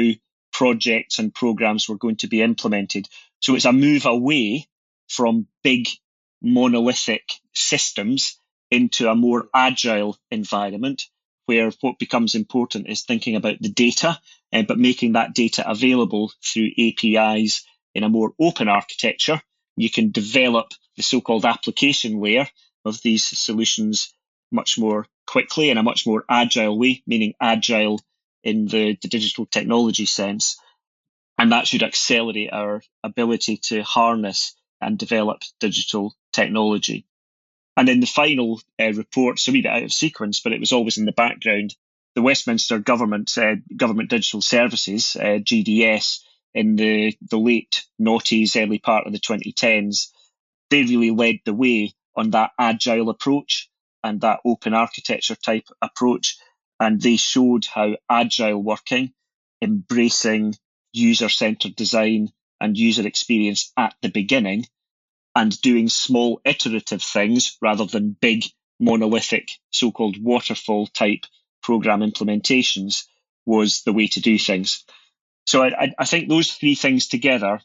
projects 0.52 1.20
and 1.20 1.34
programs 1.34 1.88
were 1.88 1.98
going 1.98 2.18
to 2.18 2.28
be 2.28 2.42
implemented. 2.42 3.08
So 3.42 3.56
it's 3.56 3.66
a 3.66 3.72
move 3.72 4.06
away 4.06 4.68
from 5.08 5.48
big 5.64 5.88
monolithic 6.42 7.32
systems 7.54 8.38
into 8.72 9.10
a 9.10 9.16
more 9.16 9.48
agile 9.54 10.18
environment 10.32 11.04
where 11.46 11.72
what 11.82 12.00
becomes 12.00 12.36
important 12.36 12.88
is 12.88 13.04
thinking 13.04 13.36
about 13.36 13.62
the 13.62 13.70
data, 13.70 14.20
uh, 14.52 14.64
but 14.64 14.80
making 14.80 15.14
that 15.14 15.34
data 15.34 15.70
available 15.70 16.32
through 16.44 16.70
APIs 16.78 17.66
in 17.96 18.04
a 18.04 18.10
more 18.10 18.34
open 18.40 18.68
architecture, 18.68 19.42
you 19.76 19.90
can 19.90 20.12
develop 20.12 20.68
the 20.98 21.04
so 21.04 21.22
called 21.22 21.46
application 21.46 22.22
layer 22.22 22.48
of 22.84 23.02
these 23.02 23.26
solutions 23.26 24.14
much 24.52 24.78
more 24.78 25.08
quickly 25.26 25.70
in 25.70 25.78
a 25.78 25.84
much 25.84 26.06
more 26.06 26.24
agile 26.30 26.78
way, 26.78 27.02
meaning 27.08 27.34
agile 27.42 28.00
in 28.44 28.68
the, 28.68 28.98
the 29.02 29.08
digital 29.08 29.46
technology 29.46 30.06
sense. 30.06 30.58
And 31.38 31.52
that 31.52 31.68
should 31.68 31.84
accelerate 31.84 32.54
our 32.54 32.82
ability 33.04 33.58
to 33.70 33.82
harness 33.82 34.56
and 34.80 34.98
develop 34.98 35.42
digital 35.60 36.16
technology. 36.32 37.06
And 37.76 37.90
in 37.90 38.00
the 38.00 38.08
final 38.08 38.62
uh, 38.80 38.94
report, 38.94 39.40
so 39.40 39.52
a 39.52 39.54
wee 39.54 39.62
bit 39.62 39.72
out 39.72 39.84
of 39.84 39.92
sequence, 39.92 40.40
but 40.40 40.54
it 40.54 40.60
was 40.60 40.72
always 40.72 40.98
in 40.98 41.06
the 41.06 41.12
background, 41.12 41.76
the 42.14 42.22
Westminster 42.22 42.80
Government 42.80 43.38
uh, 43.38 43.56
Government 43.76 44.10
Digital 44.10 44.42
Services 44.42 45.18
uh, 45.20 45.40
(GDS) 45.40 46.20
in 46.56 46.78
the 46.78 47.18
the 47.30 47.38
late 47.40 47.86
noughties, 48.02 48.62
early 48.62 48.80
part 48.80 49.08
of 49.08 49.14
the 49.14 49.20
2010s, 49.20 50.08
they 50.72 50.84
really 50.84 51.12
led 51.12 51.38
the 51.46 51.54
way 51.54 51.94
on 52.16 52.32
that 52.32 52.52
agile 52.60 53.10
approach 53.10 53.70
and 54.04 54.22
that 54.22 54.42
open 54.46 54.74
architecture 54.74 55.36
type 55.36 55.68
approach, 55.82 56.38
and 56.80 57.02
they 57.02 57.18
showed 57.18 57.66
how 57.66 57.98
agile 58.10 58.64
working, 58.64 59.14
embracing 59.62 60.56
user 60.94 61.30
centered 61.30 61.76
design 61.76 62.30
and 62.62 62.78
user 62.78 63.08
experience 63.08 63.74
at 63.78 63.96
the 64.02 64.10
beginning 64.10 64.66
and 65.36 65.62
doing 65.62 65.90
small 65.90 66.42
iterative 66.46 67.04
things 67.04 67.58
rather 67.62 67.86
than 67.86 68.18
big 68.22 68.46
monolithic 68.80 69.50
so-called 69.72 70.22
waterfall 70.24 70.88
type 70.88 71.26
program 71.64 72.02
implementations 72.02 73.06
was 73.46 73.84
the 73.84 73.94
way 73.94 74.08
to 74.08 74.22
do 74.22 74.40
things. 74.40 74.86
So 75.46 75.64
I, 75.64 75.94
I, 75.98 76.06
think 76.06 76.28
those 76.28 76.52
three 76.52 76.76
things 76.76 77.08
together 77.08 77.60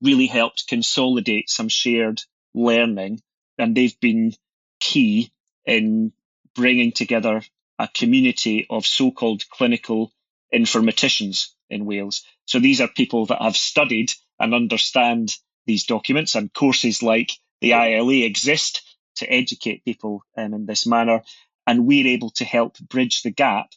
really 0.00 0.26
helped 0.26 0.68
consolidate 0.68 1.50
some 1.50 1.68
shared 1.68 2.22
learning, 2.54 3.20
and 3.58 3.76
they've 3.76 3.98
been 4.00 4.32
key 4.80 5.30
in 5.64 6.12
bringing 6.54 6.92
together 6.92 7.42
a 7.78 7.88
community 7.88 8.66
of 8.68 8.86
so-called 8.86 9.48
clinical 9.50 10.12
informaticians 10.52 11.48
in 11.70 11.86
Wales. 11.86 12.24
So 12.46 12.58
these 12.58 12.80
are 12.80 12.88
people 12.88 13.26
that 13.26 13.42
have 13.42 13.56
studied 13.56 14.12
and 14.38 14.54
understand 14.54 15.34
these 15.66 15.84
documents, 15.84 16.34
and 16.34 16.52
courses 16.52 17.02
like 17.02 17.32
the 17.60 17.72
ILA 17.72 18.24
exist 18.24 18.82
to 19.16 19.32
educate 19.32 19.84
people 19.84 20.24
um, 20.36 20.54
in 20.54 20.66
this 20.66 20.86
manner. 20.86 21.22
And 21.66 21.86
we're 21.86 22.08
able 22.08 22.30
to 22.30 22.44
help 22.44 22.78
bridge 22.80 23.22
the 23.22 23.30
gap 23.30 23.70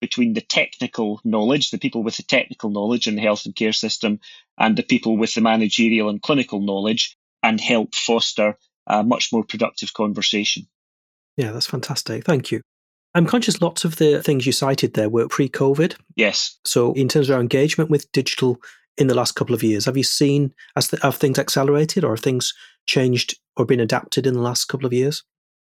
between 0.00 0.32
the 0.32 0.40
technical 0.40 1.20
knowledge, 1.24 1.70
the 1.70 1.78
people 1.78 2.02
with 2.02 2.16
the 2.16 2.22
technical 2.22 2.70
knowledge 2.70 3.06
in 3.06 3.16
the 3.16 3.22
health 3.22 3.44
and 3.44 3.54
care 3.54 3.72
system, 3.72 4.20
and 4.58 4.76
the 4.76 4.82
people 4.82 5.16
with 5.16 5.34
the 5.34 5.40
managerial 5.40 6.08
and 6.08 6.22
clinical 6.22 6.60
knowledge, 6.60 7.16
and 7.42 7.60
help 7.60 7.94
foster 7.94 8.56
a 8.86 9.02
much 9.02 9.32
more 9.32 9.44
productive 9.44 9.92
conversation. 9.92 10.66
Yeah, 11.36 11.52
that's 11.52 11.66
fantastic. 11.66 12.24
Thank 12.24 12.50
you. 12.50 12.60
I'm 13.14 13.26
conscious 13.26 13.60
lots 13.60 13.84
of 13.84 13.96
the 13.96 14.22
things 14.22 14.46
you 14.46 14.52
cited 14.52 14.94
there 14.94 15.08
were 15.08 15.28
pre 15.28 15.48
COVID. 15.48 15.96
Yes. 16.16 16.58
So, 16.64 16.92
in 16.92 17.08
terms 17.08 17.28
of 17.28 17.34
our 17.34 17.40
engagement 17.40 17.90
with 17.90 18.10
digital 18.12 18.60
in 18.96 19.06
the 19.06 19.14
last 19.14 19.32
couple 19.32 19.54
of 19.54 19.62
years? 19.62 19.86
Have 19.86 19.96
you 19.96 20.02
seen 20.02 20.54
as 20.76 20.88
the, 20.88 20.98
have 21.02 21.16
things 21.16 21.38
accelerated 21.38 22.04
or 22.04 22.10
have 22.10 22.20
things 22.20 22.54
changed 22.86 23.38
or 23.56 23.64
been 23.64 23.80
adapted 23.80 24.26
in 24.26 24.34
the 24.34 24.40
last 24.40 24.66
couple 24.66 24.86
of 24.86 24.92
years? 24.92 25.24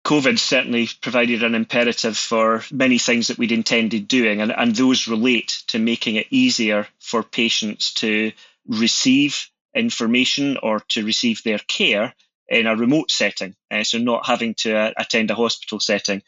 COVID 0.04 0.40
certainly 0.40 0.90
provided 1.02 1.44
an 1.44 1.54
imperative 1.54 2.18
for 2.18 2.64
many 2.72 2.98
things 2.98 3.28
that 3.28 3.38
we'd 3.38 3.52
intended 3.52 4.08
doing, 4.08 4.42
and, 4.42 4.52
and 4.52 4.76
those 4.76 5.08
relate 5.08 5.64
to 5.68 5.80
making 5.80 6.16
it 6.16 6.28
easier 6.32 6.88
for 7.00 7.22
patients 7.22 7.94
to 7.96 8.32
receive 8.68 9.48
information 9.76 10.58
or 10.62 10.80
to 10.90 11.06
receive 11.06 11.44
their 11.44 11.60
care 11.60 12.14
in 12.50 12.68
a 12.68 12.76
remote 12.76 13.12
setting, 13.12 13.56
uh, 13.70 13.84
so 13.84 13.98
not 13.98 14.26
having 14.26 14.54
to 14.56 14.76
uh, 14.76 14.92
attend 14.98 15.32
a 15.32 15.36
hospital 15.36 15.80
setting, 15.80 16.22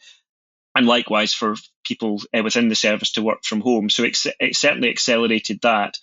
and 0.74 0.86
likewise 0.86 1.34
for 1.34 1.56
people 1.84 2.22
uh, 2.36 2.42
within 2.42 2.68
the 2.68 2.74
service 2.74 3.12
to 3.12 3.22
work 3.22 3.44
from 3.44 3.60
home. 3.60 3.90
So 3.90 4.04
it, 4.04 4.16
it 4.40 4.56
certainly 4.56 4.88
accelerated 4.88 5.60
that. 5.62 5.98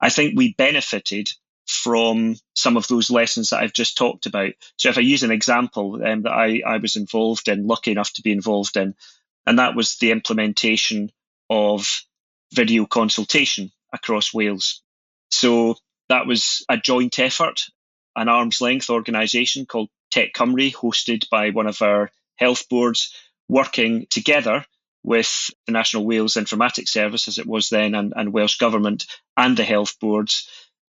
I 0.00 0.08
think 0.08 0.36
we 0.36 0.54
benefited 0.54 1.30
from 1.70 2.36
some 2.54 2.76
of 2.76 2.88
those 2.88 3.10
lessons 3.10 3.50
that 3.50 3.60
I've 3.60 3.72
just 3.72 3.96
talked 3.96 4.26
about. 4.26 4.52
So, 4.76 4.88
if 4.88 4.98
I 4.98 5.02
use 5.02 5.22
an 5.22 5.30
example 5.30 6.04
um, 6.04 6.22
that 6.22 6.32
I, 6.32 6.62
I 6.66 6.78
was 6.78 6.96
involved 6.96 7.48
in, 7.48 7.66
lucky 7.66 7.92
enough 7.92 8.12
to 8.14 8.22
be 8.22 8.32
involved 8.32 8.76
in, 8.76 8.94
and 9.46 9.58
that 9.58 9.76
was 9.76 9.96
the 9.96 10.10
implementation 10.10 11.12
of 11.48 12.02
video 12.52 12.86
consultation 12.86 13.70
across 13.92 14.34
Wales. 14.34 14.82
So, 15.30 15.76
that 16.08 16.26
was 16.26 16.64
a 16.68 16.76
joint 16.76 17.18
effort, 17.20 17.62
an 18.16 18.28
arm's 18.28 18.60
length 18.60 18.90
organisation 18.90 19.64
called 19.64 19.88
TEC 20.10 20.34
Cymru, 20.34 20.74
hosted 20.74 21.30
by 21.30 21.50
one 21.50 21.68
of 21.68 21.80
our 21.82 22.10
health 22.36 22.68
boards, 22.68 23.14
working 23.48 24.06
together 24.10 24.64
with 25.04 25.50
the 25.66 25.72
National 25.72 26.04
Wales 26.04 26.34
Informatics 26.34 26.88
Service, 26.88 27.28
as 27.28 27.38
it 27.38 27.46
was 27.46 27.68
then, 27.68 27.94
and, 27.94 28.12
and 28.16 28.32
Welsh 28.32 28.58
Government 28.58 29.06
and 29.36 29.56
the 29.56 29.64
health 29.64 29.98
boards 30.00 30.48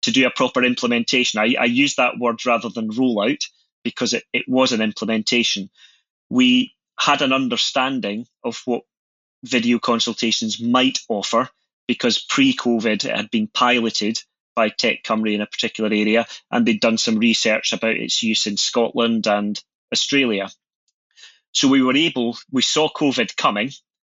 to 0.03 0.11
do 0.11 0.25
a 0.25 0.31
proper 0.31 0.63
implementation. 0.63 1.39
I, 1.39 1.55
I 1.59 1.65
use 1.65 1.95
that 1.95 2.17
word 2.17 2.45
rather 2.45 2.69
than 2.69 2.91
rollout 2.91 3.45
because 3.83 4.13
it, 4.13 4.23
it 4.33 4.45
was 4.47 4.71
an 4.71 4.81
implementation. 4.81 5.69
We 6.29 6.73
had 6.99 7.21
an 7.21 7.33
understanding 7.33 8.27
of 8.43 8.61
what 8.65 8.83
video 9.43 9.79
consultations 9.79 10.61
might 10.61 10.99
offer 11.09 11.49
because 11.87 12.19
pre 12.19 12.55
COVID 12.55 13.05
it 13.05 13.15
had 13.15 13.31
been 13.31 13.47
piloted 13.47 14.21
by 14.55 14.69
TEC 14.69 15.03
Cymru 15.03 15.33
in 15.33 15.41
a 15.41 15.47
particular 15.47 15.89
area 15.89 16.25
and 16.51 16.65
they'd 16.65 16.81
done 16.81 16.97
some 16.97 17.17
research 17.17 17.73
about 17.73 17.95
its 17.95 18.21
use 18.21 18.47
in 18.47 18.57
Scotland 18.57 19.27
and 19.27 19.61
Australia. 19.91 20.49
So 21.53 21.67
we 21.67 21.81
were 21.81 21.95
able, 21.95 22.37
we 22.51 22.61
saw 22.61 22.89
COVID 22.89 23.35
coming 23.35 23.71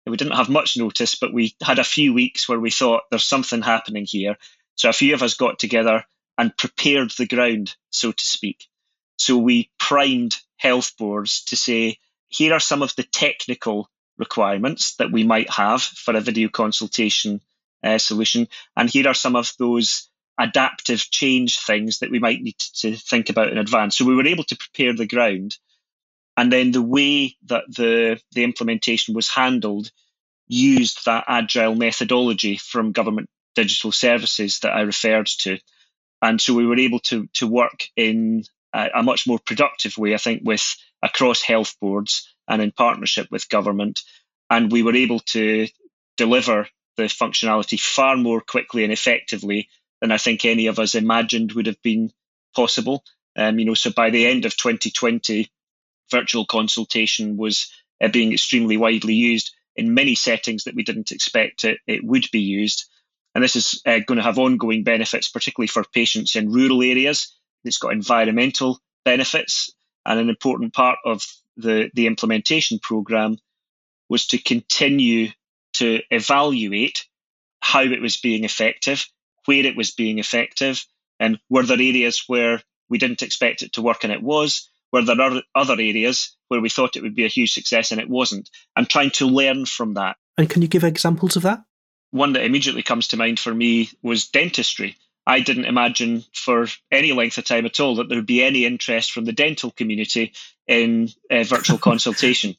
we 0.08 0.18
didn't 0.18 0.36
have 0.36 0.50
much 0.50 0.78
notice, 0.78 1.16
but 1.16 1.34
we 1.34 1.56
had 1.64 1.80
a 1.80 1.84
few 1.84 2.14
weeks 2.14 2.48
where 2.48 2.60
we 2.60 2.70
thought 2.70 3.04
there's 3.10 3.26
something 3.26 3.62
happening 3.62 4.06
here. 4.08 4.38
So 4.76 4.90
a 4.90 4.94
few 4.94 5.14
of 5.14 5.24
us 5.24 5.36
got 5.36 5.60
together 5.60 6.04
and 6.38 6.56
prepared 6.56 7.12
the 7.12 7.28
ground, 7.28 7.76
so 7.90 8.12
to 8.12 8.26
speak. 8.26 8.68
So 9.18 9.38
we 9.38 9.72
primed 9.80 10.38
health 10.58 10.94
boards 10.98 11.46
to 11.46 11.56
say, 11.56 11.98
here 12.28 12.54
are 12.54 12.60
some 12.60 12.82
of 12.82 12.94
the 12.96 13.04
technical 13.04 13.90
requirements 14.18 14.96
that 14.96 15.12
we 15.12 15.24
might 15.24 15.50
have 15.50 15.82
for 15.82 16.16
a 16.16 16.22
video 16.22 16.50
consultation 16.50 17.42
uh, 17.84 17.98
solution, 17.98 18.48
and 18.76 18.90
here 18.90 19.08
are 19.08 19.14
some 19.14 19.36
of 19.36 19.54
those 19.60 20.10
adaptive 20.38 21.00
change 21.12 21.60
things 21.60 22.00
that 22.00 22.12
we 22.12 22.20
might 22.20 22.42
need 22.42 22.58
to 22.58 22.96
think 22.96 23.30
about 23.30 23.50
in 23.50 23.58
advance. 23.58 23.98
So 23.98 24.06
we 24.06 24.16
were 24.16 24.28
able 24.28 24.44
to 24.46 24.58
prepare 24.58 24.94
the 24.94 25.08
ground 25.08 25.58
and 26.36 26.52
then 26.52 26.72
the 26.72 26.82
way 26.82 27.38
that 27.46 27.64
the, 27.70 28.20
the 28.34 28.44
implementation 28.44 29.14
was 29.14 29.30
handled 29.30 29.92
used 30.48 31.06
that 31.06 31.24
agile 31.28 31.76
methodology 31.76 32.58
from 32.58 32.92
government 32.92 33.30
digital 33.56 33.92
services 33.92 34.60
that 34.60 34.74
I 34.74 34.82
referred 34.82 35.28
to. 35.40 35.58
And 36.22 36.40
so 36.40 36.54
we 36.54 36.66
were 36.66 36.80
able 36.80 37.00
to, 37.02 37.28
to 37.34 37.48
work 37.48 37.86
in 37.96 38.44
a, 38.74 38.90
a 38.96 39.04
much 39.04 39.28
more 39.28 39.40
productive 39.40 39.98
way, 39.98 40.14
I 40.14 40.18
think, 40.18 40.42
with 40.44 40.76
across 41.02 41.42
health 41.42 41.76
boards 41.80 42.34
and 42.48 42.62
in 42.62 42.72
partnership 42.72 43.28
with 43.32 43.50
government. 43.50 44.02
And 44.50 44.72
we 44.72 44.84
were 44.84 44.96
able 44.96 45.20
to 45.20 45.68
deliver 46.18 46.68
the 46.98 47.04
functionality 47.04 47.80
far 47.80 48.16
more 48.16 48.42
quickly 48.42 48.84
and 48.84 48.94
effectively 48.94 49.70
than 50.02 50.12
I 50.12 50.18
think 50.18 50.46
any 50.46 50.68
of 50.68 50.80
us 50.80 50.96
imagined 50.96 51.54
would 51.54 51.66
have 51.66 51.82
been 51.82 52.12
possible. 52.56 53.04
Um, 53.36 53.60
you 53.60 53.66
know, 53.66 53.74
so 53.74 53.92
by 53.92 54.10
the 54.10 54.26
end 54.26 54.46
of 54.46 54.56
2020, 54.56 55.50
virtual 56.12 56.46
consultation 56.46 57.38
was 57.38 57.72
uh, 58.02 58.08
being 58.08 58.34
extremely 58.34 58.78
widely 58.78 59.14
used 59.14 59.54
in 59.76 59.94
many 59.94 60.16
settings 60.16 60.64
that 60.64 60.76
we 60.76 60.84
didn't 60.84 61.12
expect 61.12 61.64
it, 61.64 61.80
it 61.86 62.04
would 62.04 62.30
be 62.32 62.40
used. 62.40 62.86
And 63.36 63.44
this 63.44 63.58
is 63.58 63.82
uh, 63.86 64.00
going 64.00 64.18
to 64.18 64.24
have 64.24 64.40
ongoing 64.40 64.84
benefits, 64.84 65.28
particularly 65.28 65.68
for 65.68 65.84
patients 65.84 66.36
in 66.38 66.52
rural 66.52 66.82
areas. 66.82 67.38
It's 67.66 67.78
got 67.78 67.92
environmental 67.92 68.80
benefits. 69.04 69.72
And 70.06 70.20
an 70.20 70.30
important 70.30 70.74
part 70.74 71.00
of 71.04 71.22
the, 71.58 71.92
the 71.94 72.08
implementation 72.08 72.80
program 72.80 73.38
was 74.08 74.28
to 74.28 74.38
continue 74.38 75.30
to 75.74 76.02
evaluate 76.10 77.06
how 77.60 77.82
it 77.82 78.02
was 78.02 78.18
being 78.18 78.46
effective, 78.46 79.06
where 79.46 79.66
it 79.66 79.76
was 79.76 79.92
being 79.92 80.20
effective, 80.20 80.86
and 81.20 81.40
were 81.50 81.64
there 81.64 81.80
areas 81.80 82.24
where 82.28 82.62
we 82.90 82.98
didn't 82.98 83.24
expect 83.24 83.64
it 83.64 83.74
to 83.74 83.82
work 83.82 84.04
and 84.04 84.14
it 84.14 84.22
was, 84.22 84.70
where 84.92 85.04
there 85.04 85.42
other 85.54 85.74
areas 85.74 86.36
where 86.48 86.62
we 86.62 86.70
thought 86.70 86.96
it 86.96 87.02
would 87.02 87.16
be 87.16 87.26
a 87.26 87.30
huge 87.30 87.52
success 87.52 87.92
and 87.92 88.00
it 88.00 88.10
wasn't, 88.10 88.50
and 88.76 88.88
trying 88.88 89.12
to 89.12 89.26
learn 89.26 89.66
from 89.66 89.96
that. 89.96 90.16
And 90.38 90.50
can 90.50 90.62
you 90.62 90.68
give 90.68 90.84
examples 90.84 91.36
of 91.36 91.44
that? 91.44 91.64
One 92.16 92.32
that 92.32 92.46
immediately 92.46 92.82
comes 92.82 93.10
to 93.10 93.18
mind 93.18 93.42
for 93.42 93.54
me 93.54 93.90
was 94.02 94.30
dentistry. 94.30 94.96
I 95.28 95.42
didn't 95.42 95.66
imagine 95.66 96.24
for 96.34 96.68
any 96.90 97.12
length 97.12 97.38
of 97.38 97.44
time 97.44 97.66
at 97.66 97.82
all 97.82 97.96
that 97.96 98.08
there 98.08 98.18
would 98.18 98.26
be 98.26 98.42
any 98.42 98.64
interest 98.64 99.12
from 99.12 99.26
the 99.26 99.34
dental 99.34 99.70
community 99.70 100.32
in 100.66 101.10
uh, 101.30 101.44
virtual 101.44 101.78
consultation. 101.90 102.56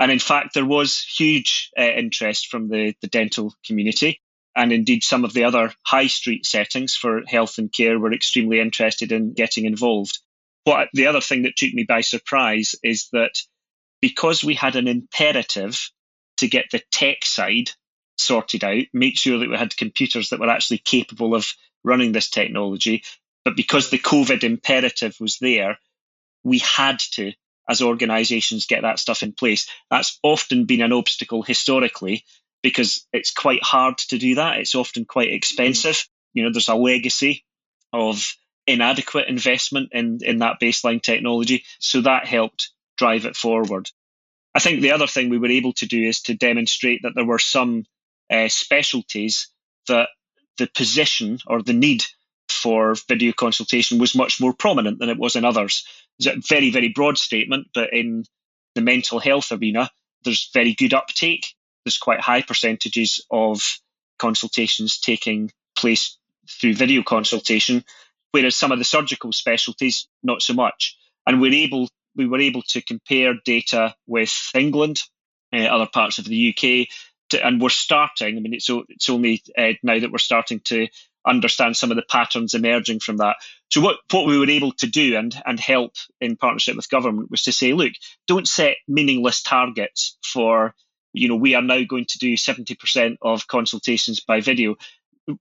And 0.00 0.10
in 0.10 0.18
fact, 0.18 0.52
there 0.52 0.66
was 0.66 1.00
huge 1.00 1.70
uh, 1.78 1.82
interest 1.82 2.48
from 2.48 2.68
the, 2.68 2.92
the 3.00 3.06
dental 3.06 3.54
community. 3.64 4.20
And 4.56 4.72
indeed, 4.72 5.04
some 5.04 5.24
of 5.24 5.32
the 5.32 5.44
other 5.44 5.72
high 5.86 6.08
street 6.08 6.44
settings 6.44 6.96
for 6.96 7.22
health 7.24 7.58
and 7.58 7.72
care 7.72 8.00
were 8.00 8.12
extremely 8.12 8.58
interested 8.58 9.12
in 9.12 9.32
getting 9.32 9.64
involved. 9.64 10.18
What 10.64 10.88
the 10.92 11.06
other 11.06 11.20
thing 11.20 11.42
that 11.42 11.54
took 11.54 11.72
me 11.72 11.84
by 11.84 12.00
surprise 12.00 12.74
is 12.82 13.10
that 13.12 13.38
because 14.00 14.42
we 14.42 14.54
had 14.54 14.74
an 14.74 14.88
imperative 14.88 15.88
to 16.38 16.48
get 16.48 16.64
the 16.72 16.82
tech 16.90 17.24
side 17.24 17.70
sorted 18.18 18.64
out, 18.64 18.84
make 18.92 19.16
sure 19.16 19.38
that 19.38 19.48
we 19.48 19.56
had 19.56 19.76
computers 19.76 20.30
that 20.30 20.40
were 20.40 20.50
actually 20.50 20.78
capable 20.78 21.34
of 21.34 21.46
running 21.84 22.12
this 22.12 22.30
technology. 22.30 23.02
But 23.44 23.56
because 23.56 23.90
the 23.90 23.98
COVID 23.98 24.44
imperative 24.44 25.16
was 25.20 25.38
there, 25.38 25.78
we 26.44 26.58
had 26.58 26.98
to, 27.12 27.32
as 27.68 27.82
organizations, 27.82 28.66
get 28.66 28.82
that 28.82 28.98
stuff 28.98 29.22
in 29.22 29.32
place. 29.32 29.68
That's 29.90 30.18
often 30.22 30.64
been 30.64 30.82
an 30.82 30.92
obstacle 30.92 31.42
historically 31.42 32.24
because 32.62 33.06
it's 33.12 33.32
quite 33.32 33.62
hard 33.62 33.98
to 33.98 34.18
do 34.18 34.36
that. 34.36 34.58
It's 34.58 34.74
often 34.74 35.04
quite 35.04 35.32
expensive. 35.32 36.06
You 36.34 36.44
know, 36.44 36.52
there's 36.52 36.68
a 36.68 36.74
legacy 36.74 37.44
of 37.92 38.24
inadequate 38.66 39.28
investment 39.28 39.90
in, 39.92 40.18
in 40.22 40.38
that 40.38 40.60
baseline 40.60 41.02
technology. 41.02 41.64
So 41.78 42.02
that 42.02 42.26
helped 42.26 42.70
drive 42.96 43.24
it 43.24 43.36
forward. 43.36 43.88
I 44.54 44.60
think 44.60 44.80
the 44.80 44.92
other 44.92 45.06
thing 45.06 45.28
we 45.28 45.38
were 45.38 45.48
able 45.48 45.72
to 45.74 45.86
do 45.86 46.02
is 46.02 46.22
to 46.22 46.34
demonstrate 46.34 47.02
that 47.02 47.12
there 47.14 47.24
were 47.24 47.38
some 47.38 47.84
uh, 48.30 48.48
specialties 48.48 49.48
that 49.86 50.08
the 50.58 50.68
position 50.74 51.38
or 51.46 51.62
the 51.62 51.72
need 51.72 52.04
for 52.48 52.94
video 53.08 53.32
consultation 53.32 53.98
was 53.98 54.14
much 54.14 54.40
more 54.40 54.52
prominent 54.52 54.98
than 54.98 55.08
it 55.08 55.18
was 55.18 55.36
in 55.36 55.44
others. 55.44 55.86
It's 56.18 56.26
a 56.26 56.36
very, 56.48 56.70
very 56.70 56.88
broad 56.88 57.18
statement, 57.18 57.68
but 57.74 57.92
in 57.92 58.24
the 58.74 58.80
mental 58.80 59.18
health 59.18 59.52
arena, 59.52 59.90
there's 60.24 60.50
very 60.52 60.74
good 60.74 60.94
uptake. 60.94 61.54
There's 61.84 61.98
quite 61.98 62.20
high 62.20 62.42
percentages 62.42 63.24
of 63.30 63.62
consultations 64.18 64.98
taking 64.98 65.50
place 65.76 66.18
through 66.50 66.74
video 66.74 67.02
consultation, 67.02 67.84
whereas 68.32 68.56
some 68.56 68.72
of 68.72 68.78
the 68.78 68.84
surgical 68.84 69.32
specialties, 69.32 70.08
not 70.22 70.42
so 70.42 70.54
much. 70.54 70.96
And 71.26 71.40
we're 71.40 71.52
able, 71.52 71.88
we 72.16 72.26
were 72.26 72.40
able 72.40 72.62
to 72.68 72.82
compare 72.82 73.34
data 73.44 73.94
with 74.06 74.34
England, 74.54 75.00
uh, 75.52 75.58
other 75.58 75.88
parts 75.92 76.18
of 76.18 76.24
the 76.24 76.54
UK, 76.54 76.88
to, 77.30 77.44
and 77.44 77.60
we're 77.60 77.68
starting. 77.68 78.36
I 78.36 78.40
mean, 78.40 78.54
it's 78.54 78.68
it's 78.88 79.08
only 79.08 79.42
uh, 79.56 79.72
now 79.82 79.98
that 79.98 80.10
we're 80.10 80.18
starting 80.18 80.60
to 80.66 80.88
understand 81.26 81.76
some 81.76 81.90
of 81.90 81.96
the 81.96 82.04
patterns 82.08 82.54
emerging 82.54 83.00
from 83.00 83.18
that. 83.18 83.36
So 83.70 83.80
what 83.80 83.98
what 84.10 84.26
we 84.26 84.38
were 84.38 84.50
able 84.50 84.72
to 84.72 84.86
do 84.86 85.16
and 85.16 85.34
and 85.44 85.60
help 85.60 85.94
in 86.20 86.36
partnership 86.36 86.76
with 86.76 86.90
government 86.90 87.30
was 87.30 87.42
to 87.42 87.52
say, 87.52 87.72
look, 87.72 87.92
don't 88.26 88.48
set 88.48 88.76
meaningless 88.86 89.42
targets 89.42 90.16
for 90.22 90.74
you 91.12 91.28
know 91.28 91.36
we 91.36 91.54
are 91.54 91.62
now 91.62 91.82
going 91.84 92.06
to 92.06 92.18
do 92.18 92.34
70% 92.34 93.16
of 93.22 93.46
consultations 93.46 94.20
by 94.20 94.40
video. 94.40 94.76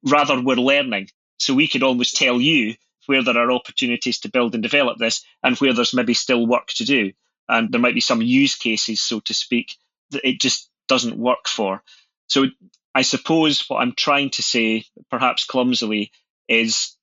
Rather, 0.03 0.41
we're 0.41 0.56
learning. 0.56 1.10
So 1.39 1.53
we 1.53 1.67
could 1.67 1.84
almost 1.84 2.17
tell 2.17 2.41
you 2.41 2.75
where 3.06 3.24
there 3.24 3.38
are 3.38 3.51
opportunities 3.51 4.20
to 4.20 4.29
build 4.29 4.53
and 4.53 4.63
develop 4.63 4.98
this 4.98 5.24
and 5.44 5.58
where 5.58 5.74
there's 5.74 5.94
maybe 5.94 6.13
still 6.13 6.46
work 6.46 6.67
to 6.67 6.84
do. 6.84 7.13
And 7.48 7.72
there 7.72 7.79
might 7.79 7.94
be 7.94 8.01
some 8.01 8.22
use 8.22 8.56
cases, 8.56 9.00
so 9.01 9.22
to 9.22 9.34
speak, 9.34 9.77
that 10.12 10.27
it 10.27 10.41
just 10.41 10.70
doesn't 10.88 11.17
work 11.17 11.48
for. 11.48 11.84
So 12.27 12.46
I 12.94 13.01
suppose 13.03 13.63
what 13.67 13.77
I'm 13.77 13.94
trying 13.96 14.32
to 14.32 14.44
say, 14.44 14.86
perhaps 15.10 15.46
clumsily, 15.46 16.12
is 16.48 16.96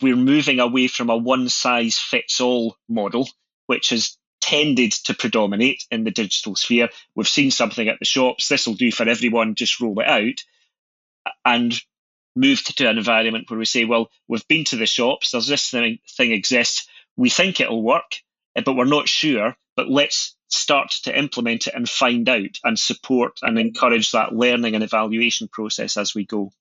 we're 0.00 0.16
moving 0.16 0.60
away 0.60 0.88
from 0.88 1.10
a 1.10 1.16
one 1.16 1.48
size 1.48 1.98
fits 1.98 2.40
all 2.40 2.76
model, 2.88 3.28
which 3.66 3.90
has 3.90 4.16
tended 4.40 4.92
to 4.92 5.14
predominate 5.14 5.84
in 5.90 6.04
the 6.04 6.10
digital 6.10 6.56
sphere. 6.56 6.88
We've 7.14 7.28
seen 7.28 7.50
something 7.50 7.88
at 7.88 7.98
the 7.98 8.04
shops, 8.04 8.48
this 8.48 8.66
will 8.66 8.74
do 8.74 8.90
for 8.90 9.08
everyone, 9.08 9.54
just 9.54 9.80
roll 9.80 10.00
it 10.00 10.06
out. 10.06 10.40
And 11.44 11.80
moved 12.34 12.76
to 12.76 12.88
an 12.88 12.98
environment 12.98 13.50
where 13.50 13.58
we 13.58 13.64
say, 13.64 13.84
well, 13.84 14.10
we've 14.28 14.46
been 14.48 14.64
to 14.64 14.76
the 14.76 14.86
shops, 14.86 15.30
there's 15.30 15.46
this 15.46 15.70
thing, 15.70 15.98
thing 16.08 16.32
exists, 16.32 16.88
we 17.16 17.28
think 17.28 17.60
it'll 17.60 17.82
work, 17.82 18.22
Uh, 18.56 18.62
but 18.62 18.74
we're 18.74 18.84
not 18.84 19.08
sure, 19.08 19.56
but 19.76 19.88
let's 19.88 20.36
start 20.48 20.90
to 21.04 21.18
implement 21.18 21.66
it 21.66 21.74
and 21.74 21.88
find 21.88 22.28
out 22.28 22.58
and 22.64 22.78
support 22.78 23.38
and 23.42 23.58
encourage 23.58 24.12
that 24.12 24.34
learning 24.34 24.74
and 24.74 24.84
evaluation 24.84 25.48
process 25.48 25.96
as 25.96 26.14
we 26.14 26.26
go. 26.26 26.52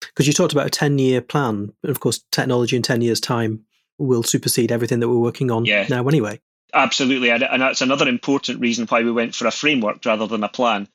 Because 0.00 0.26
you 0.26 0.32
talked 0.32 0.52
about 0.52 0.66
a 0.66 0.70
10 0.70 0.98
year 0.98 1.20
plan. 1.20 1.72
And 1.82 1.90
of 1.90 2.00
course, 2.00 2.24
technology 2.30 2.76
in 2.76 2.82
10 2.82 3.00
years' 3.00 3.20
time 3.20 3.64
will 3.98 4.22
supersede 4.22 4.72
everything 4.72 5.00
that 5.00 5.08
we're 5.08 5.16
working 5.18 5.50
on 5.50 5.64
yeah. 5.64 5.86
now, 5.88 6.06
anyway. 6.06 6.40
Absolutely. 6.74 7.30
And, 7.30 7.42
and 7.42 7.62
that's 7.62 7.82
another 7.82 8.08
important 8.08 8.60
reason 8.60 8.86
why 8.86 9.02
we 9.02 9.12
went 9.12 9.34
for 9.34 9.46
a 9.46 9.50
framework 9.50 10.04
rather 10.04 10.26
than 10.26 10.42
a 10.42 10.48
plan. 10.48 10.88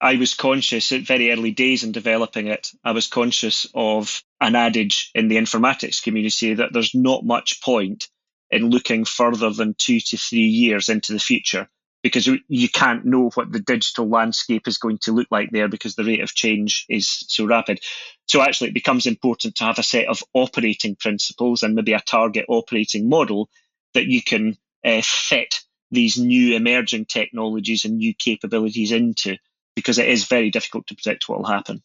I 0.00 0.14
was 0.14 0.34
conscious 0.34 0.92
at 0.92 1.02
very 1.02 1.32
early 1.32 1.50
days 1.50 1.82
in 1.82 1.90
developing 1.90 2.46
it, 2.46 2.70
I 2.84 2.92
was 2.92 3.08
conscious 3.08 3.66
of 3.74 4.22
an 4.40 4.54
adage 4.54 5.10
in 5.14 5.26
the 5.26 5.36
informatics 5.36 6.02
community 6.02 6.54
that 6.54 6.72
there's 6.72 6.94
not 6.94 7.24
much 7.24 7.60
point 7.60 8.08
in 8.50 8.70
looking 8.70 9.04
further 9.04 9.50
than 9.50 9.74
two 9.74 10.00
to 10.00 10.16
three 10.16 10.46
years 10.46 10.88
into 10.88 11.12
the 11.12 11.18
future 11.18 11.68
because 12.02 12.28
you 12.48 12.68
can't 12.68 13.04
know 13.04 13.30
what 13.34 13.50
the 13.50 13.58
digital 13.58 14.08
landscape 14.08 14.68
is 14.68 14.78
going 14.78 14.98
to 14.98 15.12
look 15.12 15.26
like 15.30 15.50
there 15.50 15.68
because 15.68 15.94
the 15.94 16.04
rate 16.04 16.20
of 16.20 16.34
change 16.34 16.86
is 16.88 17.08
so 17.08 17.44
rapid. 17.44 17.80
So 18.26 18.40
actually, 18.40 18.68
it 18.68 18.74
becomes 18.74 19.06
important 19.06 19.56
to 19.56 19.64
have 19.64 19.78
a 19.78 19.82
set 19.82 20.06
of 20.06 20.22
operating 20.32 20.94
principles 20.94 21.62
and 21.62 21.74
maybe 21.74 21.92
a 21.92 22.00
target 22.00 22.44
operating 22.48 23.08
model 23.08 23.48
that 23.94 24.06
you 24.06 24.22
can 24.22 24.56
uh, 24.84 25.00
fit 25.02 25.60
these 25.90 26.18
new 26.18 26.54
emerging 26.54 27.06
technologies 27.06 27.84
and 27.84 27.96
new 27.96 28.14
capabilities 28.14 28.92
into 28.92 29.36
because 29.74 29.98
it 29.98 30.08
is 30.08 30.24
very 30.26 30.50
difficult 30.50 30.86
to 30.86 30.94
predict 30.94 31.28
what 31.28 31.38
will 31.38 31.46
happen. 31.46 31.82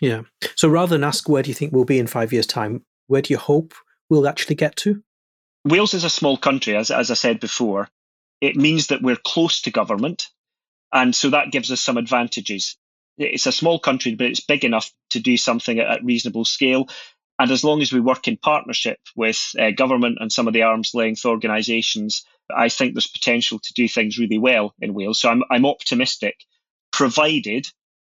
Yeah. 0.00 0.22
So 0.56 0.68
rather 0.68 0.94
than 0.94 1.04
ask 1.04 1.28
where 1.28 1.42
do 1.42 1.50
you 1.50 1.54
think 1.54 1.72
we'll 1.72 1.84
be 1.84 1.98
in 1.98 2.06
five 2.06 2.32
years' 2.32 2.46
time, 2.46 2.84
where 3.06 3.22
do 3.22 3.32
you 3.32 3.38
hope 3.38 3.74
we'll 4.08 4.28
actually 4.28 4.56
get 4.56 4.76
to? 4.76 5.02
Wales 5.64 5.94
is 5.94 6.04
a 6.04 6.10
small 6.10 6.36
country, 6.36 6.76
as, 6.76 6.90
as 6.90 7.10
I 7.10 7.14
said 7.14 7.40
before, 7.40 7.88
it 8.40 8.56
means 8.56 8.88
that 8.88 9.02
we're 9.02 9.16
close 9.16 9.62
to 9.62 9.70
government. 9.70 10.28
And 10.92 11.14
so 11.14 11.30
that 11.30 11.52
gives 11.52 11.70
us 11.70 11.80
some 11.80 11.96
advantages. 11.96 12.76
It's 13.16 13.46
a 13.46 13.52
small 13.52 13.78
country, 13.78 14.14
but 14.14 14.26
it's 14.26 14.40
big 14.40 14.64
enough 14.64 14.90
to 15.10 15.20
do 15.20 15.36
something 15.36 15.78
at, 15.78 15.86
at 15.86 16.04
reasonable 16.04 16.44
scale. 16.44 16.88
And 17.38 17.50
as 17.50 17.64
long 17.64 17.80
as 17.80 17.92
we 17.92 18.00
work 18.00 18.28
in 18.28 18.36
partnership 18.36 18.98
with 19.16 19.40
uh, 19.58 19.70
government 19.70 20.18
and 20.20 20.30
some 20.30 20.48
of 20.48 20.54
the 20.54 20.62
arm's 20.62 20.94
length 20.94 21.24
organisations, 21.24 22.24
I 22.54 22.68
think 22.68 22.94
there's 22.94 23.06
potential 23.06 23.58
to 23.58 23.72
do 23.74 23.88
things 23.88 24.18
really 24.18 24.38
well 24.38 24.74
in 24.80 24.94
Wales. 24.94 25.20
So 25.20 25.28
I'm, 25.28 25.42
I'm 25.50 25.66
optimistic, 25.66 26.36
provided 26.92 27.68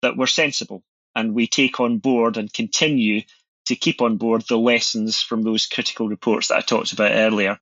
that 0.02 0.16
we're 0.16 0.26
sensible 0.26 0.83
and 1.14 1.35
we 1.35 1.46
take 1.46 1.80
on 1.80 1.98
board 1.98 2.37
and 2.37 2.52
continue 2.52 3.22
to 3.66 3.77
keep 3.77 4.03
on 4.03 4.16
board 4.16 4.44
the 4.48 4.59
lessons 4.59 5.20
from 5.20 5.42
those 5.42 5.66
critical 5.66 6.09
reports 6.09 6.48
that 6.48 6.59
I 6.59 6.61
talked 6.61 6.92
about 6.92 7.12
earlier. 7.12 7.59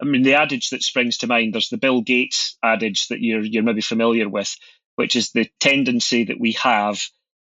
I 0.00 0.04
mean, 0.04 0.22
the 0.22 0.34
adage 0.34 0.70
that 0.70 0.82
springs 0.82 1.18
to 1.18 1.26
mind, 1.26 1.54
there's 1.54 1.68
the 1.68 1.76
Bill 1.76 2.00
Gates 2.00 2.56
adage 2.62 3.08
that 3.08 3.20
you're, 3.20 3.42
you're 3.42 3.62
maybe 3.62 3.82
familiar 3.82 4.28
with, 4.28 4.56
which 4.96 5.14
is 5.14 5.30
the 5.30 5.48
tendency 5.60 6.24
that 6.24 6.40
we 6.40 6.52
have 6.52 7.00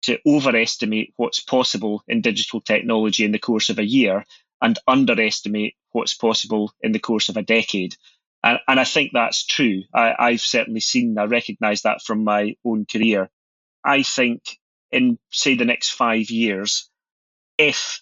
to 0.03 0.19
overestimate 0.27 1.15
what's 1.17 1.41
possible 1.41 2.03
in 2.09 2.21
digital 2.21 2.61
technology 2.61 3.25
in 3.25 3.33
the 3.33 3.39
course 3.39 3.71
of 3.71 3.79
a 3.79 3.85
year 3.85 4.25
and 4.61 4.79
underestimate 4.87 5.75
what's 5.93 6.15
possible 6.15 6.73
in 6.81 6.93
the 6.93 6.99
course 6.99 7.29
of 7.29 7.37
a 7.37 7.43
decade. 7.43 7.95
And, 8.43 8.59
and 8.67 8.81
I 8.81 8.85
think 8.85 9.13
that's 9.13 9.47
true. 9.47 9.83
I, 9.95 10.15
I've 10.19 10.41
certainly 10.41 10.81
seen, 10.81 11.17
I 11.19 11.25
recognize 11.25 11.83
that 11.83 12.03
from 12.03 12.25
my 12.25 12.57
own 12.65 12.87
career. 12.91 13.31
I 13.85 14.03
think 14.03 14.43
in, 14.91 15.19
say, 15.31 15.57
the 15.57 15.65
next 15.65 15.91
five 15.91 16.31
years, 16.31 16.89
if, 17.59 18.01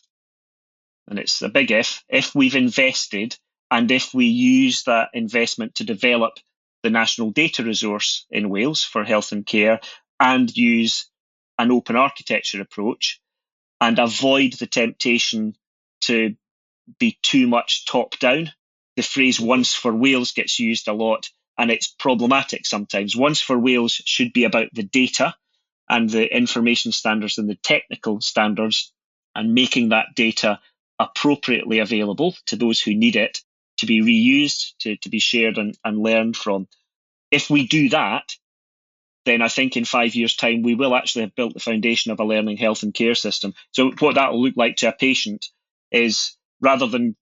and 1.09 1.19
it's 1.19 1.43
a 1.43 1.49
big 1.49 1.71
if, 1.71 2.05
if 2.09 2.35
we've 2.35 2.57
invested 2.57 3.37
and 3.71 3.91
if 3.91 4.15
we 4.15 4.27
use 4.27 4.85
that 4.85 5.11
investment 5.15 5.77
to 5.77 5.85
develop 5.85 6.35
the 6.83 6.91
national 6.91 7.31
data 7.31 7.63
resource 7.63 8.27
in 8.31 8.49
Wales 8.49 8.83
for 8.83 9.05
health 9.05 9.33
and 9.33 9.47
care 9.47 9.81
and 10.19 10.55
use 10.57 11.11
an 11.59 11.71
open 11.71 11.97
architecture 11.97 12.61
approach 12.61 13.21
and 13.81 13.99
avoid 13.99 14.55
the 14.55 14.67
temptation 14.67 15.55
to 16.03 16.35
be 16.99 17.19
too 17.23 17.47
much 17.47 17.87
top 17.87 18.19
down. 18.19 18.53
The 18.97 19.03
phrase 19.03 19.41
once 19.41 19.75
for 19.75 19.95
Wales 19.95 20.33
gets 20.33 20.59
used 20.59 20.89
a 20.89 20.93
lot 20.93 21.29
and 21.59 21.71
it's 21.71 21.95
problematic 21.99 22.67
sometimes. 22.67 23.17
Once 23.17 23.41
for 23.41 23.59
Wales 23.59 23.93
should 23.93 24.33
be 24.33 24.45
about 24.45 24.69
the 24.73 24.83
data 24.83 25.35
and 25.89 26.09
the 26.09 26.35
information 26.35 26.93
standards 26.93 27.39
and 27.39 27.49
the 27.49 27.57
technical 27.57 28.21
standards 28.21 28.93
and 29.35 29.55
making 29.55 29.91
that 29.91 30.15
data 30.15 30.61
appropriately 30.99 31.79
available 31.79 32.35
to 32.47 32.57
those 32.57 32.81
who 32.81 32.95
need 32.95 33.17
it 33.17 33.39
to 33.79 33.87
be 33.87 34.03
reused, 34.03 34.77
to, 34.81 34.97
to 34.97 35.09
be 35.09 35.19
shared 35.19 35.59
and, 35.59 35.77
and 35.85 35.99
learned 35.99 36.37
from. 36.37 36.69
If 37.31 37.49
we 37.49 37.67
do 37.67 37.89
that, 37.91 38.35
then 39.25 39.43
I 39.43 39.49
think 39.49 39.77
in 39.77 39.85
five 39.85 40.15
years' 40.15 40.37
time, 40.37 40.63
we 40.63 40.75
will 40.75 40.95
actually 40.95 41.23
have 41.23 41.35
built 41.35 41.55
the 41.55 41.61
foundation 41.61 42.13
of 42.13 42.21
a 42.21 42.25
learning 42.25 42.57
health 42.57 42.83
and 42.83 42.95
care 42.95 43.15
system. 43.15 43.55
So, 43.73 43.93
what 43.99 44.17
that 44.17 44.33
will 44.33 44.43
look 44.43 44.57
like 44.57 44.77
to 44.77 44.89
a 44.89 44.93
patient 44.93 45.47
is 45.91 46.37
rather 46.61 46.87
than 46.87 47.17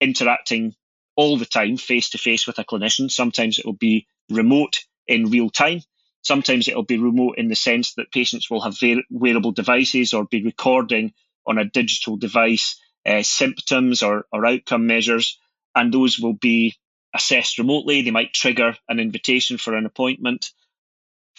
interacting 0.00 0.74
all 1.16 1.36
the 1.36 1.46
time 1.46 1.76
face 1.76 2.10
to 2.10 2.18
face 2.18 2.46
with 2.46 2.58
a 2.58 2.64
clinician, 2.64 3.10
sometimes 3.10 3.58
it 3.58 3.66
will 3.66 3.74
be 3.74 4.06
remote 4.30 4.80
in 5.06 5.30
real 5.30 5.50
time. 5.50 5.82
Sometimes 6.22 6.68
it'll 6.68 6.84
be 6.84 6.98
remote 6.98 7.36
in 7.38 7.48
the 7.48 7.56
sense 7.56 7.94
that 7.94 8.12
patients 8.12 8.50
will 8.50 8.60
have 8.60 8.76
wearable 9.10 9.52
devices 9.52 10.14
or 10.14 10.24
be 10.24 10.42
recording 10.44 11.12
on 11.46 11.58
a 11.58 11.64
digital 11.64 12.16
device 12.16 12.80
uh, 13.06 13.22
symptoms 13.22 14.02
or, 14.02 14.26
or 14.32 14.46
outcome 14.46 14.86
measures 14.86 15.38
and 15.74 15.92
those 15.92 16.18
will 16.18 16.34
be 16.34 16.76
assessed 17.14 17.58
remotely. 17.58 18.02
They 18.02 18.10
might 18.10 18.32
trigger 18.32 18.76
an 18.88 19.00
invitation 19.00 19.58
for 19.58 19.74
an 19.76 19.86
appointment. 19.86 20.50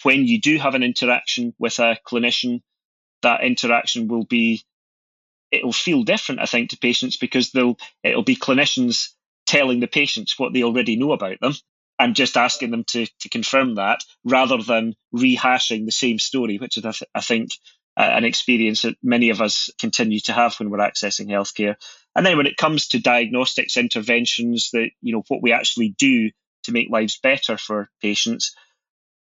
When 0.02 0.26
you 0.26 0.40
do 0.40 0.58
have 0.58 0.74
an 0.74 0.82
interaction 0.82 1.54
with 1.58 1.78
a 1.78 1.98
clinician, 2.06 2.62
that 3.22 3.42
interaction 3.44 4.08
will 4.08 4.24
be 4.24 4.64
it'll 5.50 5.72
feel 5.72 6.02
different, 6.02 6.40
I 6.40 6.46
think, 6.46 6.70
to 6.70 6.76
patients 6.76 7.16
because 7.16 7.50
they'll 7.50 7.78
it'll 8.02 8.24
be 8.24 8.36
clinicians 8.36 9.10
telling 9.46 9.80
the 9.80 9.86
patients 9.86 10.38
what 10.38 10.52
they 10.52 10.64
already 10.64 10.96
know 10.96 11.12
about 11.12 11.40
them 11.40 11.54
and 11.98 12.16
just 12.16 12.36
asking 12.36 12.70
them 12.70 12.84
to 12.84 13.06
to 13.20 13.28
confirm 13.28 13.76
that 13.76 14.04
rather 14.24 14.58
than 14.62 14.94
rehashing 15.14 15.86
the 15.86 15.92
same 15.92 16.18
story, 16.18 16.58
which 16.58 16.76
is 16.76 16.84
I 17.14 17.20
think 17.20 17.50
uh, 17.52 17.56
an 17.96 18.24
experience 18.24 18.82
that 18.82 18.96
many 19.02 19.30
of 19.30 19.40
us 19.40 19.70
continue 19.78 20.20
to 20.20 20.32
have 20.32 20.54
when 20.56 20.70
we're 20.70 20.78
accessing 20.78 21.28
healthcare. 21.28 21.76
And 22.16 22.24
then 22.24 22.36
when 22.36 22.46
it 22.46 22.56
comes 22.56 22.88
to 22.88 23.00
diagnostics 23.00 23.76
interventions, 23.76 24.70
that 24.72 24.90
you 25.00 25.12
know 25.12 25.22
what 25.28 25.42
we 25.42 25.52
actually 25.52 25.94
do 25.96 26.30
to 26.64 26.72
make 26.72 26.90
lives 26.90 27.18
better 27.22 27.56
for 27.56 27.90
patients, 28.00 28.54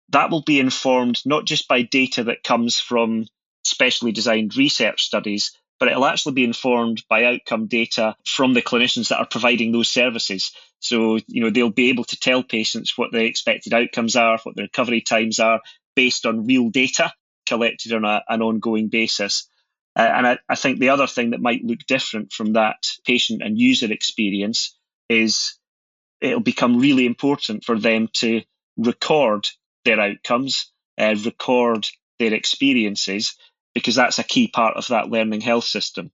that 0.09 0.29
will 0.29 0.43
be 0.43 0.59
informed 0.59 1.19
not 1.25 1.45
just 1.45 1.67
by 1.67 1.81
data 1.81 2.25
that 2.25 2.43
comes 2.43 2.79
from 2.79 3.25
specially 3.63 4.11
designed 4.11 4.55
research 4.55 5.03
studies, 5.03 5.51
but 5.79 5.89
it'll 5.89 6.05
actually 6.05 6.33
be 6.33 6.43
informed 6.43 7.03
by 7.09 7.25
outcome 7.25 7.67
data 7.67 8.15
from 8.25 8.53
the 8.53 8.61
clinicians 8.61 9.09
that 9.09 9.19
are 9.19 9.27
providing 9.27 9.71
those 9.71 9.89
services. 9.89 10.51
So, 10.79 11.19
you 11.27 11.41
know, 11.41 11.49
they'll 11.49 11.71
be 11.71 11.89
able 11.89 12.03
to 12.05 12.19
tell 12.19 12.43
patients 12.43 12.97
what 12.97 13.11
the 13.11 13.25
expected 13.25 13.73
outcomes 13.73 14.15
are, 14.15 14.39
what 14.43 14.55
the 14.55 14.63
recovery 14.63 15.01
times 15.01 15.39
are, 15.39 15.61
based 15.95 16.25
on 16.25 16.45
real 16.45 16.69
data 16.69 17.11
collected 17.45 17.93
on 17.93 18.05
a, 18.05 18.23
an 18.27 18.41
ongoing 18.41 18.89
basis. 18.89 19.47
Uh, 19.97 20.01
and 20.01 20.27
I, 20.27 20.38
I 20.49 20.55
think 20.55 20.79
the 20.79 20.89
other 20.89 21.08
thing 21.08 21.31
that 21.31 21.41
might 21.41 21.63
look 21.63 21.79
different 21.88 22.34
from 22.34 22.53
that 22.53 22.86
patient 23.05 23.41
and 23.41 23.58
user 23.58 23.91
experience 23.91 24.77
is 25.10 25.58
it'll 26.21 26.39
become 26.39 26.79
really 26.79 27.05
important 27.05 27.63
for 27.63 27.79
them 27.79 28.10
to 28.13 28.41
record 28.77 29.47
their 29.86 29.99
outcomes, 29.99 30.71
uh, 30.97 31.15
record 31.23 31.88
their 32.19 32.34
experiences, 32.34 33.36
because 33.73 33.95
that's 33.95 34.19
a 34.19 34.23
key 34.23 34.47
part 34.47 34.77
of 34.77 34.88
that 34.88 35.10
learning 35.10 35.41
health 35.41 35.65
system. 35.65 36.12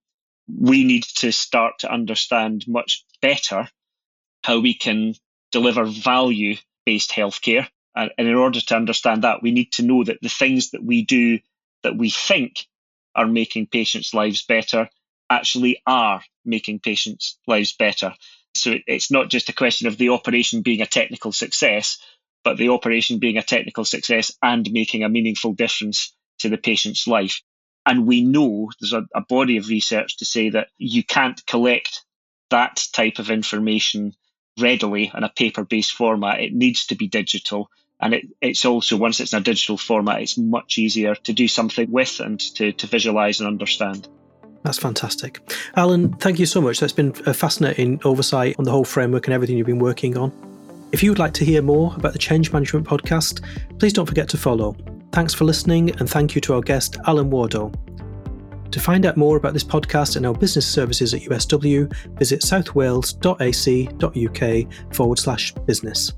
We 0.48 0.84
need 0.84 1.04
to 1.18 1.32
start 1.32 1.80
to 1.80 1.92
understand 1.92 2.66
much 2.68 3.06
better 3.22 3.70
how 4.44 4.60
we 4.60 4.74
can 4.74 5.16
deliver 5.52 5.86
value 5.86 6.58
based 6.86 7.12
healthcare. 7.12 7.68
And 7.96 8.12
in 8.18 8.36
order 8.36 8.62
to 8.62 8.76
understand 8.76 9.24
that, 9.24 9.44
we 9.44 9.52
need 9.52 9.74
to 9.74 9.84
know 9.84 10.04
that 10.04 10.20
the 10.22 10.30
things 10.30 10.72
that 10.72 10.84
we 10.84 11.04
do 11.04 11.40
that 11.84 11.98
we 11.98 12.10
think 12.10 12.66
are 13.16 13.28
making 13.28 13.68
patients' 13.68 14.14
lives 14.14 14.44
better 14.46 14.90
actually 15.30 15.82
are 15.86 16.22
making 16.46 16.80
patients' 16.80 17.38
lives 17.48 17.74
better. 17.74 18.14
So 18.56 18.76
it's 18.88 19.12
not 19.12 19.30
just 19.30 19.50
a 19.50 19.54
question 19.54 19.88
of 19.88 19.98
the 19.98 20.10
operation 20.10 20.62
being 20.62 20.82
a 20.82 20.86
technical 20.86 21.32
success, 21.32 21.98
but 22.44 22.58
the 22.58 22.70
operation 22.70 23.20
being 23.20 23.38
a 23.38 23.44
technical 23.44 23.86
success 23.86 24.32
and 24.42 24.70
making 24.72 25.04
a 25.04 25.10
meaningful 25.10 25.54
difference 25.54 26.14
to 26.40 26.50
the 26.50 26.58
patient's 26.58 27.08
life. 27.08 27.42
And 27.86 28.06
we 28.06 28.22
know 28.22 28.70
there's 28.80 28.94
a, 28.94 29.08
a 29.16 29.22
body 29.22 29.58
of 29.58 29.68
research 29.68 30.18
to 30.18 30.26
say 30.26 30.50
that 30.50 30.68
you 30.78 31.04
can't 31.04 31.44
collect 31.46 32.04
that 32.50 32.86
type 32.94 33.20
of 33.20 33.32
information 33.32 34.14
readily 34.60 35.12
in 35.16 35.24
a 35.24 35.30
paper 35.30 35.64
based 35.64 35.94
format. 35.94 36.42
It 36.42 36.54
needs 36.54 36.88
to 36.88 36.96
be 36.96 37.08
digital. 37.08 37.70
And 38.02 38.16
it, 38.16 38.28
it's 38.42 38.66
also, 38.66 38.98
once 38.98 39.20
it's 39.20 39.34
in 39.34 39.40
a 39.40 39.44
digital 39.44 39.78
format, 39.78 40.22
it's 40.22 40.38
much 40.38 40.78
easier 40.78 41.16
to 41.16 41.34
do 41.34 41.48
something 41.48 41.92
with 41.92 42.20
and 42.20 42.40
to, 42.56 42.72
to 42.72 42.88
visualize 42.88 43.40
and 43.40 43.48
understand. 43.48 44.08
That's 44.64 44.78
fantastic. 44.78 45.40
Allan, 45.76 46.14
thank 46.14 46.40
you 46.40 46.46
so 46.46 46.62
much. 46.62 46.80
That's 46.80 46.94
been 46.94 47.14
a 47.26 47.34
fascinating 47.34 48.00
oversight 48.04 48.56
on 48.60 48.66
the 48.66 48.72
whole 48.72 48.86
framework 48.86 49.28
and 49.28 49.34
everything 49.34 49.58
you've 49.58 49.68
been 49.68 49.80
working 49.80 50.18
on. 50.18 50.32
If 50.92 51.02
you 51.02 51.12
would 51.12 51.20
like 51.20 51.34
to 51.36 51.46
hear 51.46 51.62
more 51.62 51.94
about 51.96 52.14
the 52.14 52.20
Change 52.20 52.52
Management 52.52 52.86
podcast, 52.86 53.44
please 53.80 53.94
don't 53.94 54.06
forget 54.06 54.28
to 54.30 54.38
follow. 54.38 54.76
Thanks 55.12 55.34
for 55.34 55.46
listening, 55.46 55.92
and 56.00 56.10
thank 56.10 56.36
you 56.36 56.42
to 56.42 56.54
our 56.54 56.62
guest, 56.62 56.98
Allan 57.08 57.32
Wardhaugh. 57.32 57.74
To 58.72 58.80
find 58.80 59.06
out 59.06 59.18
more 59.18 59.38
about 59.38 59.54
this 59.54 59.64
podcast 59.64 60.16
and 60.16 60.26
our 60.26 60.34
business 60.34 60.66
services 60.66 61.14
at 61.14 61.22
USW, 61.22 61.94
visit 62.18 62.42
southwales.ac.uk 62.42 64.96
forward 64.96 65.20
slash 65.20 65.54
business. 65.66 66.14